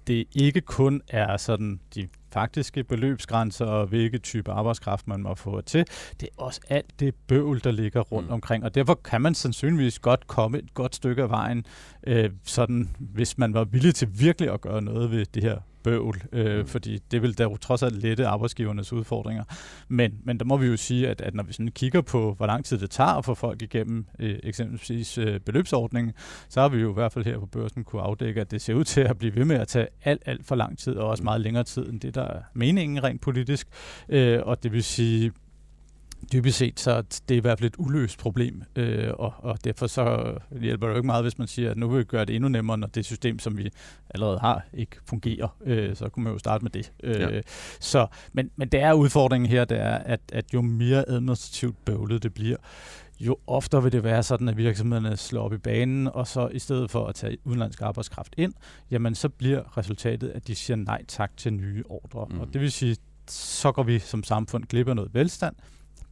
det 0.08 0.26
ikke 0.36 0.62
kun 0.62 1.02
er 1.08 1.38
sådan 1.38 1.80
de 1.96 2.08
faktiske 2.32 2.84
beløbsgrænser 2.84 3.66
og 3.66 3.88
hvilke 3.88 4.18
type 4.18 4.52
arbejdskraft 4.52 5.08
man 5.08 5.22
må 5.22 5.36
få 5.36 5.62
til. 5.62 5.86
Det 6.20 6.30
er 6.38 6.44
også 6.44 6.62
alt 6.70 7.00
det 7.00 7.16
bøvl, 7.28 7.64
der 7.64 7.72
ligger 7.72 8.02
rundt 8.02 8.28
mm. 8.28 8.34
omkring, 8.34 8.64
og 8.64 8.76
derfor 8.76 8.94
kan 8.94 9.22
man 9.22 9.36
sandsynligvis 9.36 10.00
godt 10.00 10.28
komme 10.28 10.58
et 10.58 10.74
godt 10.74 10.96
stykke 10.96 11.24
af 11.24 11.30
vejen, 11.30 11.66
øh, 12.08 12.30
sådan, 12.44 12.90
hvis 13.00 13.38
man 13.38 13.54
var 13.54 13.64
villig 13.64 13.96
til 13.96 14.08
virkelig 14.20 14.54
at 14.54 14.62
gøre 14.62 14.82
noget 14.82 15.12
ved 15.12 15.26
det 15.26 15.44
her 15.44 15.58
bøvl, 15.84 16.22
øh, 16.32 16.60
mm. 16.60 16.68
fordi 16.68 17.00
det 17.12 17.22
vil 17.22 17.38
der 17.38 17.56
trods 17.56 17.84
alt 17.84 18.02
lette 18.02 18.28
arbejdsgivernes 18.28 18.94
udfordringer. 18.94 19.44
Men, 19.88 20.20
men 20.24 20.40
der 20.40 20.46
må 20.46 20.58
vi 20.58 20.68
jo 20.68 20.78
sige, 20.78 21.08
at, 21.08 21.22
at 21.22 21.34
når 21.34 21.44
vi 21.44 21.54
sådan 21.54 21.72
kigger 21.72 22.02
på, 22.02 22.34
hvor 22.34 22.46
lang 22.46 22.66
tid 22.66 22.78
det 22.78 22.90
tager 22.90 23.10
at 23.10 23.26
få 23.26 23.34
folk 23.34 23.62
igennem 23.62 24.06
øh, 24.20 24.40
eksempelvis 24.44 25.18
øh, 25.18 25.40
beløbsordningen, 25.40 26.14
så 26.50 26.62
har 26.62 26.70
vi 26.70 26.78
jo 26.78 26.92
i 26.92 26.94
hvert 26.94 27.12
fald 27.12 27.26
her 27.26 27.40
på 27.40 27.46
børsen 27.46 27.84
kunne 27.84 28.02
afdække, 28.02 28.42
at 28.42 28.52
det 28.52 28.62
ser 28.62 28.74
ud 28.74 28.84
til 28.84 29.02
at 29.02 29.18
blive 29.18 29.36
ved 29.36 29.46
med 29.46 29.56
at 29.56 29.68
tage 29.68 29.88
alt, 30.04 30.22
alt 30.26 30.46
for 30.46 30.56
lang 30.56 30.78
tid, 30.78 30.96
og 30.96 31.08
også 31.08 31.22
mm. 31.22 31.26
meget 31.26 31.42
længere 31.42 31.64
tid 31.64 31.90
end 31.90 32.00
det, 32.00 32.16
der 32.16 32.24
er 32.24 32.42
meningen 32.54 33.04
rent 33.04 33.22
politisk. 33.22 33.68
Øh, 34.10 34.40
og 34.44 34.64
det 34.64 34.72
vil 34.72 34.84
sige, 34.84 35.32
dybest 36.34 36.58
set, 36.58 36.80
så 36.80 37.02
det 37.02 37.36
er 37.36 37.38
i 37.38 37.42
hvert 37.42 37.60
fald 37.60 37.70
et 37.70 37.76
uløst 37.78 38.20
problem, 38.20 38.64
øh, 38.76 39.14
og, 39.14 39.34
og 39.38 39.64
derfor 39.64 39.88
så 39.88 40.36
hjælper 40.62 40.88
det 40.88 40.94
jo 40.94 40.98
ikke 40.98 41.06
meget, 41.06 41.24
hvis 41.24 41.38
man 41.38 41.48
siger, 41.48 41.72
at 41.72 41.78
nu 41.78 41.88
vil 41.88 42.00
vi 42.00 42.04
gøre 42.04 42.26
det 42.26 42.36
endnu 42.36 42.50
nemmere, 42.50 42.78
når 42.78 42.88
det 42.88 43.06
system, 43.06 43.40
som 43.40 43.58
vi 43.58 43.70
allerede 44.10 44.40
har, 44.40 44.66
ikke 44.74 44.98
fungerer. 45.10 45.58
Øh, 45.66 45.96
så 45.96 46.10
kunne 46.10 46.24
man 46.24 46.34
jo 46.34 46.40
starte 46.40 46.64
med 46.64 46.72
det. 46.72 46.92
Øh, 47.04 47.22
ja. 47.22 47.42
så, 47.80 48.08
men, 48.34 48.52
men 48.56 48.68
det 48.68 48.80
er 48.80 48.94
udfordringen 48.94 49.50
her, 49.50 49.66
det 49.66 49.80
er, 49.80 49.96
at, 49.96 50.20
at 50.34 50.54
jo 50.54 50.62
mere 50.62 51.10
administrativt 51.10 51.86
bøvlet 51.86 52.24
det 52.24 52.34
bliver, 52.34 52.58
jo 53.20 53.38
oftere 53.48 53.84
vil 53.84 53.92
det 53.92 54.04
være 54.04 54.24
sådan, 54.24 54.48
at 54.48 54.58
virksomhederne 54.58 55.18
slår 55.18 55.42
op 55.44 55.54
i 55.54 55.58
banen, 55.58 56.08
og 56.08 56.28
så 56.28 56.48
i 56.48 56.60
stedet 56.60 56.92
for 56.92 57.08
at 57.08 57.16
tage 57.16 57.38
udenlandsk 57.44 57.82
arbejdskraft 57.82 58.36
ind, 58.38 58.54
jamen 58.92 59.16
så 59.16 59.30
bliver 59.30 59.78
resultatet, 59.78 60.30
at 60.30 60.48
de 60.48 60.56
siger 60.56 60.78
nej 60.78 61.06
tak 61.08 61.38
til 61.38 61.54
nye 61.54 61.84
ordre. 61.90 62.28
Mm. 62.30 62.40
Og 62.40 62.54
det 62.54 62.62
vil 62.62 62.72
sige, 62.72 62.98
så 63.28 63.72
går 63.72 63.84
vi 63.84 64.00
som 64.00 64.24
samfund 64.24 64.64
glip 64.64 64.88
af 64.88 64.96
noget 64.96 65.14
velstand, 65.14 65.56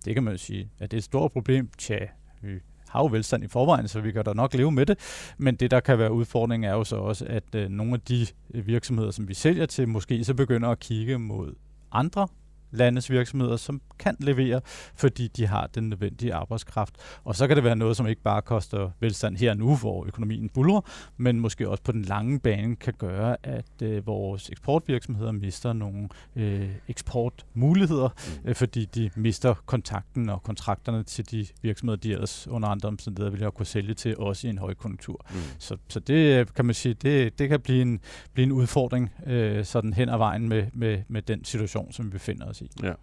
det 0.07 0.15
kan 0.15 0.23
man 0.23 0.33
jo 0.33 0.37
sige, 0.37 0.69
at 0.79 0.91
det 0.91 0.97
er 0.97 0.99
et 0.99 1.03
stort 1.03 1.31
problem. 1.31 1.69
Tja, 1.77 1.97
vi 2.41 2.59
har 2.89 2.99
jo 2.99 3.05
velstand 3.05 3.43
i 3.43 3.47
forvejen, 3.47 3.87
så 3.87 4.01
vi 4.01 4.11
kan 4.11 4.23
da 4.23 4.33
nok 4.33 4.53
leve 4.53 4.71
med 4.71 4.85
det. 4.85 4.99
Men 5.37 5.55
det, 5.55 5.71
der 5.71 5.79
kan 5.79 5.99
være 5.99 6.11
udfordringen, 6.11 6.69
er 6.69 6.73
jo 6.73 6.83
så 6.83 6.95
også, 6.95 7.25
at 7.25 7.55
øh, 7.55 7.69
nogle 7.69 7.93
af 7.93 8.01
de 8.01 8.27
virksomheder, 8.53 9.11
som 9.11 9.27
vi 9.27 9.33
sælger 9.33 9.65
til, 9.65 9.87
måske 9.87 10.23
så 10.23 10.33
begynder 10.33 10.69
at 10.69 10.79
kigge 10.79 11.19
mod 11.19 11.53
andre 11.91 12.27
landets 12.71 13.11
virksomheder, 13.11 13.57
som 13.57 13.81
kan 13.99 14.15
levere, 14.19 14.61
fordi 14.95 15.27
de 15.27 15.47
har 15.47 15.67
den 15.67 15.89
nødvendige 15.89 16.33
arbejdskraft. 16.33 16.95
Og 17.23 17.35
så 17.35 17.47
kan 17.47 17.55
det 17.55 17.63
være 17.63 17.75
noget, 17.75 17.97
som 17.97 18.07
ikke 18.07 18.21
bare 18.21 18.41
koster 18.41 18.89
velstand 18.99 19.37
her 19.37 19.53
nu, 19.53 19.75
hvor 19.75 20.05
økonomien 20.05 20.49
bulrer, 20.49 20.81
men 21.17 21.39
måske 21.39 21.69
også 21.69 21.83
på 21.83 21.91
den 21.91 22.01
lange 22.01 22.39
bane 22.39 22.75
kan 22.75 22.93
gøre, 22.97 23.37
at 23.43 23.81
øh, 23.83 24.07
vores 24.07 24.49
eksportvirksomheder 24.49 25.31
mister 25.31 25.73
nogle 25.73 26.09
øh, 26.35 26.69
eksportmuligheder, 26.87 28.09
øh, 28.45 28.55
fordi 28.55 28.85
de 28.85 29.09
mister 29.15 29.53
kontakten 29.65 30.29
og 30.29 30.43
kontrakterne 30.43 31.03
til 31.03 31.31
de 31.31 31.47
virksomheder, 31.61 31.97
de 31.97 32.11
ellers 32.11 32.47
under 32.47 32.69
andre 32.69 32.87
omstændigheder 32.87 33.31
ville 33.31 33.43
have 33.43 33.51
kunne 33.51 33.65
sælge 33.65 33.93
til, 33.93 34.17
også 34.17 34.47
i 34.47 34.49
en 34.49 34.57
højkonjunktur. 34.57 35.25
Mm. 35.29 35.37
Så, 35.59 35.77
så 35.87 35.99
det 35.99 36.39
øh, 36.39 36.45
kan 36.55 36.65
man 36.65 36.75
sige, 36.75 36.93
det, 36.93 37.39
det 37.39 37.49
kan 37.49 37.59
blive 37.59 37.81
en, 37.81 37.99
blive 38.33 38.43
en 38.45 38.51
udfordring 38.51 39.11
øh, 39.25 39.65
sådan 39.65 39.93
hen 39.93 40.09
ad 40.09 40.17
vejen 40.17 40.49
med, 40.49 40.65
med, 40.73 41.03
med 41.07 41.21
den 41.21 41.45
situation, 41.45 41.91
som 41.91 42.05
vi 42.05 42.09
befinder 42.09 42.45
os 42.45 42.56
i. 42.61 42.69
Ja. 42.83 42.93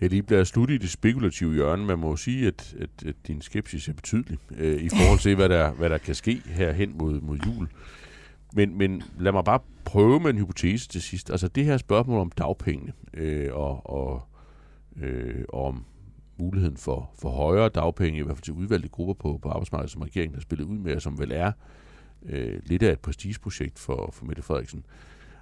Jeg 0.00 0.10
lige 0.10 0.22
bliver 0.22 0.44
slut 0.44 0.70
i 0.70 0.78
det 0.78 0.90
spekulative 0.90 1.54
hjørne. 1.54 1.84
Man 1.86 1.98
må 1.98 2.16
sige, 2.16 2.46
at, 2.46 2.74
at, 2.80 3.06
at 3.06 3.14
din 3.26 3.40
skepsis 3.40 3.88
er 3.88 3.92
betydelig 3.92 4.38
øh, 4.56 4.82
i 4.82 4.88
forhold 4.88 5.18
til, 5.18 5.36
hvad 5.36 5.48
der, 5.48 5.70
hvad 5.70 5.90
der 5.90 5.98
kan 5.98 6.14
ske 6.14 6.42
her 6.46 6.72
hen 6.72 6.98
mod, 6.98 7.20
mod 7.20 7.38
jul. 7.38 7.68
Men, 8.54 8.78
men 8.78 9.02
lad 9.18 9.32
mig 9.32 9.44
bare 9.44 9.60
prøve 9.84 10.20
med 10.20 10.30
en 10.30 10.38
hypotese 10.38 10.88
til 10.88 11.02
sidst. 11.02 11.30
Altså 11.30 11.48
det 11.48 11.64
her 11.64 11.76
spørgsmål 11.76 12.20
om 12.20 12.30
dagpengene 12.30 12.92
øh, 13.14 13.54
og, 13.54 13.90
og, 13.90 14.28
øh, 14.96 15.44
og 15.48 15.66
om 15.66 15.84
muligheden 16.38 16.76
for, 16.76 17.10
for 17.18 17.30
højere 17.30 17.68
dagpenge, 17.68 18.18
i 18.18 18.22
hvert 18.22 18.36
fald 18.36 18.42
til 18.42 18.54
udvalgte 18.54 18.88
grupper 18.88 19.14
på, 19.14 19.38
på 19.42 19.48
arbejdsmarkedet, 19.48 19.90
som 19.90 20.02
regeringen 20.02 20.34
har 20.34 20.40
spillet 20.40 20.64
ud 20.64 20.78
med, 20.78 20.96
og 20.96 21.02
som 21.02 21.18
vel 21.18 21.32
er 21.32 21.52
øh, 22.26 22.60
lidt 22.64 22.82
af 22.82 22.92
et 22.92 23.00
prestigeprojekt 23.00 23.78
for, 23.78 24.10
for 24.12 24.24
Mette 24.24 24.42
Frederiksen. 24.42 24.84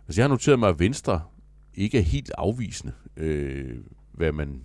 Altså 0.08 0.20
jeg 0.20 0.24
har 0.24 0.28
noteret 0.28 0.58
mig, 0.58 0.68
at 0.68 0.78
Venstre 0.78 1.20
ikke 1.74 1.98
er 1.98 2.02
helt 2.02 2.30
afvisende, 2.38 2.92
øh, 3.16 3.76
hvad 4.12 4.32
man 4.32 4.64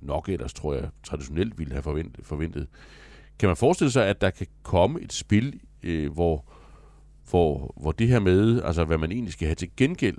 nok 0.00 0.28
ellers, 0.28 0.52
tror 0.52 0.74
jeg, 0.74 0.88
traditionelt 1.02 1.58
ville 1.58 1.72
have 1.72 1.82
forventet. 1.82 2.26
forventet. 2.26 2.66
Kan 3.38 3.48
man 3.48 3.56
forestille 3.56 3.90
sig, 3.90 4.06
at 4.06 4.20
der 4.20 4.30
kan 4.30 4.46
komme 4.62 5.00
et 5.00 5.12
spil, 5.12 5.60
øh, 5.82 6.12
hvor, 6.12 6.52
hvor, 7.30 7.74
hvor 7.80 7.92
det 7.92 8.08
her 8.08 8.20
med, 8.20 8.62
altså 8.62 8.84
hvad 8.84 8.98
man 8.98 9.12
egentlig 9.12 9.32
skal 9.32 9.46
have 9.46 9.54
til 9.54 9.70
gengæld, 9.76 10.18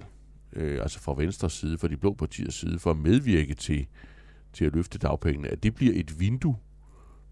øh, 0.53 0.81
altså 0.81 0.99
fra 0.99 1.13
venstre 1.17 1.49
side, 1.49 1.77
fra 1.77 1.87
de 1.87 1.97
blå 1.97 2.13
partiers 2.13 2.55
side, 2.55 2.79
for 2.79 2.91
at 2.91 2.97
medvirke 2.97 3.53
til, 3.53 3.87
til 4.53 4.65
at 4.65 4.73
løfte 4.73 4.97
dagpengene, 4.97 5.47
at 5.47 5.63
det 5.63 5.75
bliver 5.75 5.93
et 5.95 6.19
vindue, 6.19 6.55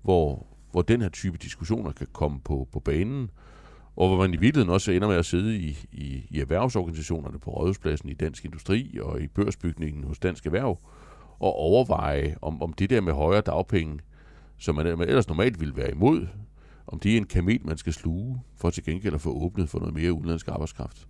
hvor, 0.01 0.47
hvor 0.71 0.81
den 0.81 1.01
her 1.01 1.09
type 1.09 1.37
diskussioner 1.37 1.91
kan 1.91 2.07
komme 2.13 2.39
på, 2.39 2.67
på 2.71 2.79
banen, 2.79 3.29
og 3.95 4.07
hvor 4.07 4.17
man 4.17 4.33
i 4.33 4.37
virkeligheden 4.37 4.73
også 4.73 4.91
ender 4.91 5.07
med 5.07 5.15
at 5.15 5.25
sidde 5.25 5.57
i, 5.57 5.77
i, 5.91 6.27
i 6.29 6.39
erhvervsorganisationerne 6.39 7.39
på 7.39 7.51
Rådhuspladsen 7.51 8.09
i 8.09 8.13
Dansk 8.13 8.45
Industri 8.45 8.97
og 9.01 9.21
i 9.21 9.27
børsbygningen 9.27 10.03
hos 10.03 10.19
Dansk 10.19 10.45
Erhverv, 10.45 10.79
og 11.39 11.53
overveje, 11.53 12.35
om, 12.41 12.61
om 12.61 12.73
det 12.73 12.89
der 12.89 13.01
med 13.01 13.13
højere 13.13 13.41
dagpenge, 13.41 13.99
som 14.57 14.75
man, 14.75 14.87
ellers 14.87 15.27
normalt 15.27 15.59
ville 15.59 15.77
være 15.77 15.91
imod, 15.91 16.27
om 16.87 16.99
det 16.99 17.13
er 17.13 17.17
en 17.17 17.25
kamel, 17.25 17.59
man 17.63 17.77
skal 17.77 17.93
sluge, 17.93 18.41
for 18.57 18.69
til 18.69 18.83
gengæld 18.83 19.13
at 19.13 19.21
få 19.21 19.29
åbnet 19.29 19.69
for 19.69 19.79
noget 19.79 19.93
mere 19.93 20.13
udenlandsk 20.13 20.47
arbejdskraft. 20.47 21.07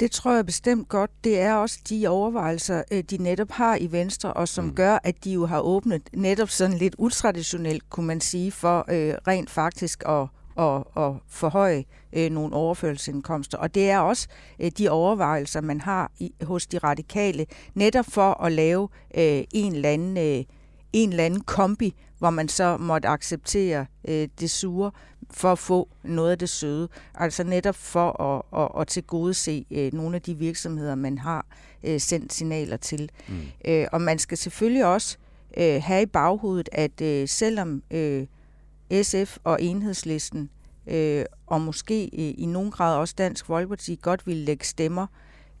Det 0.00 0.10
tror 0.10 0.34
jeg 0.34 0.46
bestemt 0.46 0.88
godt. 0.88 1.10
Det 1.24 1.40
er 1.40 1.54
også 1.54 1.78
de 1.88 2.08
overvejelser, 2.08 2.82
øh, 2.92 3.04
de 3.10 3.16
netop 3.16 3.50
har 3.50 3.76
i 3.76 3.92
Venstre, 3.92 4.32
og 4.32 4.48
som 4.48 4.64
mm. 4.64 4.74
gør, 4.74 4.98
at 5.04 5.24
de 5.24 5.32
jo 5.32 5.46
har 5.46 5.60
åbnet 5.60 6.02
netop 6.12 6.48
sådan 6.48 6.76
lidt 6.76 6.94
utraditionelt, 6.98 7.90
kunne 7.90 8.06
man 8.06 8.20
sige, 8.20 8.52
for 8.52 8.78
øh, 8.78 9.14
rent 9.28 9.50
faktisk 9.50 10.02
at 10.08 10.26
at, 10.58 10.84
at 10.96 11.12
forhøje 11.28 11.84
øh, 12.12 12.30
nogle 12.30 12.54
overførselsindkomster. 12.54 13.58
Og 13.58 13.74
det 13.74 13.90
er 13.90 13.98
også 13.98 14.28
øh, 14.58 14.70
de 14.78 14.88
overvejelser, 14.88 15.60
man 15.60 15.80
har 15.80 16.10
i, 16.18 16.32
hos 16.42 16.66
de 16.66 16.78
radikale, 16.78 17.46
netop 17.74 18.06
for 18.08 18.44
at 18.44 18.52
lave 18.52 18.88
øh, 19.14 19.44
en, 19.54 19.74
eller 19.74 19.90
anden, 19.90 20.16
øh, 20.16 20.44
en 20.92 21.10
eller 21.10 21.24
anden 21.24 21.40
kombi, 21.40 21.94
hvor 22.18 22.30
man 22.30 22.48
så 22.48 22.76
måtte 22.76 23.08
acceptere 23.08 23.86
øh, 24.08 24.28
det 24.40 24.50
sure 24.50 24.90
for 25.30 25.52
at 25.52 25.58
få 25.58 25.88
noget 26.04 26.30
af 26.30 26.38
det 26.38 26.48
søde. 26.48 26.88
Altså 27.14 27.44
netop 27.44 27.74
for 27.74 28.22
at, 28.22 28.62
at, 28.62 28.80
at 28.80 28.88
tilgodese 28.88 29.64
øh, 29.70 29.92
nogle 29.92 30.16
af 30.16 30.22
de 30.22 30.34
virksomheder, 30.34 30.94
man 30.94 31.18
har 31.18 31.46
øh, 31.84 32.00
sendt 32.00 32.32
signaler 32.32 32.76
til. 32.76 33.10
Mm. 33.28 33.34
Øh, 33.64 33.86
og 33.92 34.00
man 34.00 34.18
skal 34.18 34.38
selvfølgelig 34.38 34.84
også 34.86 35.16
øh, 35.56 35.82
have 35.82 36.02
i 36.02 36.06
baghovedet, 36.06 36.68
at 36.72 37.00
øh, 37.00 37.28
selvom 37.28 37.82
øh, 37.90 38.26
SF 39.02 39.36
og 39.44 39.62
enhedslisten 39.62 40.50
øh, 40.86 41.24
og 41.46 41.60
måske 41.60 42.04
øh, 42.04 42.34
i 42.38 42.46
nogen 42.46 42.70
grad 42.70 42.96
også 42.96 43.14
Dansk 43.18 43.46
Folkeparti 43.46 43.98
godt 44.02 44.26
ville 44.26 44.44
lægge 44.44 44.64
stemmer 44.64 45.06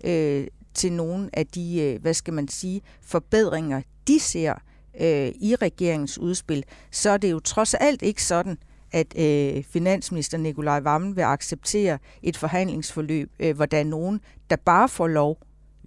øh, 0.04 0.46
til 0.74 0.92
nogle 0.92 1.30
af 1.32 1.46
de, 1.46 1.80
øh, 1.80 2.02
hvad 2.02 2.14
skal 2.14 2.34
man 2.34 2.48
sige, 2.48 2.82
forbedringer, 3.02 3.82
de 4.06 4.20
ser 4.20 4.54
øh, 5.00 5.32
i 5.40 5.54
regeringens 5.62 6.18
udspil, 6.18 6.64
så 6.90 7.10
er 7.10 7.16
det 7.16 7.30
jo 7.30 7.40
trods 7.40 7.74
alt 7.74 8.02
ikke 8.02 8.24
sådan, 8.24 8.58
at 8.92 9.18
øh, 9.18 9.64
finansminister 9.64 10.38
Nikolaj 10.38 10.80
Vammen 10.80 11.16
vil 11.16 11.22
acceptere 11.22 11.98
et 12.22 12.36
forhandlingsforløb, 12.36 13.30
øh, 13.40 13.56
hvor 13.56 13.66
der 13.66 13.78
er 13.78 13.84
nogen, 13.84 14.20
der 14.50 14.56
bare 14.56 14.88
får 14.88 15.08
lov 15.08 15.38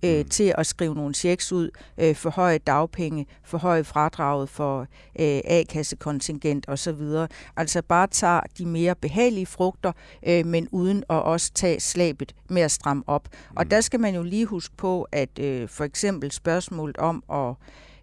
øh, 0.04 0.18
mm. 0.18 0.30
til 0.30 0.54
at 0.58 0.68
skrive 0.68 0.96
nogle 0.96 1.14
checks 1.14 1.52
ud, 1.52 1.70
øh, 1.98 2.16
forhøje 2.16 2.58
dagpenge, 2.58 3.26
forhøje 3.44 3.84
fradraget 3.84 4.50
for 4.50 4.80
øh, 5.20 5.42
A-kassekontingent 5.46 6.70
osv. 6.70 7.28
Altså 7.58 7.82
bare 7.82 8.08
tager 8.08 8.42
de 8.58 8.66
mere 8.66 8.96
behagelige 8.96 9.46
frugter, 9.46 9.92
øh, 10.28 10.46
men 10.46 10.68
uden 10.72 10.98
at 10.98 11.24
også 11.24 11.52
tage 11.54 11.80
slabet 11.80 12.36
med 12.50 12.62
at 12.62 12.72
stramme 12.72 13.04
op. 13.08 13.28
Mm. 13.32 13.58
Og 13.58 13.72
der 13.72 13.82
skal 13.82 14.00
man 14.00 14.16
jo 14.16 14.24
lige 14.24 14.46
huske 14.46 14.76
på, 14.78 15.08
at 15.12 15.40
øh, 15.40 15.70
for 15.70 15.84
eksempel 15.84 16.32
spørgsmålet 16.32 16.98
om 16.98 17.24
at 17.34 17.54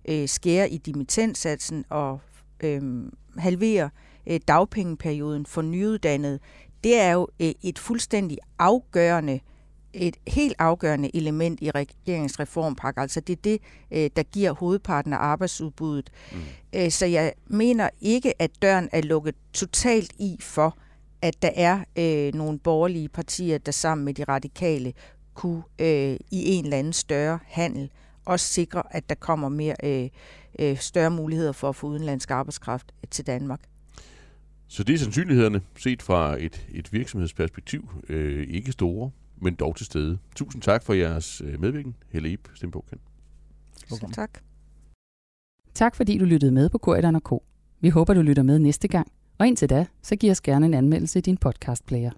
øh, 0.09 0.29
skære 0.29 0.71
i 0.71 0.79
dimittentsatsen 0.79 1.85
og 1.91 2.21
øh, 2.63 2.83
halvere 3.39 3.91
øh, 4.27 4.41
dagpengeperioden 4.49 5.47
for 5.47 5.63
nyuddannede, 5.63 6.39
det 6.85 7.01
er 7.01 7.13
jo 7.13 7.29
øh, 7.41 7.53
et 7.63 7.79
fuldstændig 7.79 8.39
afgørende 8.59 9.41
et 9.95 10.17
helt 10.29 10.55
afgørende 10.59 11.17
element 11.17 11.59
i 11.63 11.71
regeringens 11.71 12.41
reformpakke. 12.41 13.01
Altså 13.01 13.21
det 13.21 13.33
er 13.33 13.43
det, 13.45 13.59
øh, 13.91 14.11
der 14.17 14.23
giver 14.23 14.53
hovedparten 14.53 15.13
af 15.13 15.17
arbejdsudbuddet. 15.17 16.11
Mm. 16.33 16.39
Øh, 16.73 16.91
så 16.91 17.07
jeg 17.07 17.33
mener 17.47 17.91
ikke, 18.01 18.43
at 18.43 18.51
døren 18.63 18.89
er 18.93 19.03
lukket 19.03 19.35
totalt 19.53 20.13
i 20.19 20.37
for, 20.41 20.79
at 21.23 21.43
der 21.43 21.51
er 21.55 21.85
øh, 21.99 22.35
nogle 22.35 22.59
borgerlige 22.59 23.09
partier, 23.09 23.59
der 23.59 23.73
sammen 23.73 24.05
med 24.05 24.15
de 24.15 24.25
radikale 24.25 24.93
kunne 25.35 25.63
øh, 25.79 26.17
i 26.31 26.53
en 26.55 26.65
eller 26.65 26.77
anden 26.77 26.93
større 26.93 27.39
handel 27.47 27.91
også 28.25 28.47
sikre, 28.47 28.83
at 28.91 29.09
der 29.09 29.15
kommer 29.15 29.49
mere 29.49 29.75
øh, 29.85 30.09
øh, 30.59 30.79
større 30.79 31.11
muligheder 31.11 31.53
for 31.53 31.69
at 31.69 31.77
få 31.77 31.87
udenlandsk 31.87 32.31
arbejdskraft 32.31 32.93
til 33.11 33.27
Danmark. 33.27 33.61
Så 34.69 34.85
det 34.85 34.95
er 34.95 34.99
sandsynlighederne, 34.99 35.61
set 35.79 36.03
fra 36.03 36.37
et, 36.41 36.67
et 36.71 36.93
virksomhedsperspektiv, 36.93 38.03
øh, 38.09 38.47
ikke 38.49 38.73
store, 38.73 39.11
men 39.43 39.55
dog 39.55 39.77
til 39.77 39.87
stede. 39.87 40.19
Tusind 40.37 40.63
tak 40.63 40.83
for 40.83 40.93
jeres 40.93 41.43
øh, 41.45 41.61
medvirken, 41.61 41.95
Helle 42.09 42.33
Ip, 42.33 42.49
Stenbogen. 42.55 42.99
tak. 44.13 44.39
Tak 45.75 45.95
fordi 45.97 46.19
du 46.19 46.25
lyttede 46.25 46.53
med 46.53 46.69
på 46.69 46.79
Korridoren 46.79 47.21
K. 47.21 47.31
Vi 47.81 47.89
håber, 47.89 48.15
du 48.15 48.23
lytter 48.23 48.43
med 48.43 48.59
næste 48.59 48.89
gang. 48.89 49.13
Og 49.39 49.47
indtil 49.47 49.71
da, 49.71 49.87
så 50.03 50.17
giv 50.17 50.31
os 50.31 50.41
gerne 50.41 50.67
en 50.67 50.75
anmeldelse 50.75 51.19
i 51.19 51.23
din 51.23 51.37
podcastplayer. 51.37 52.13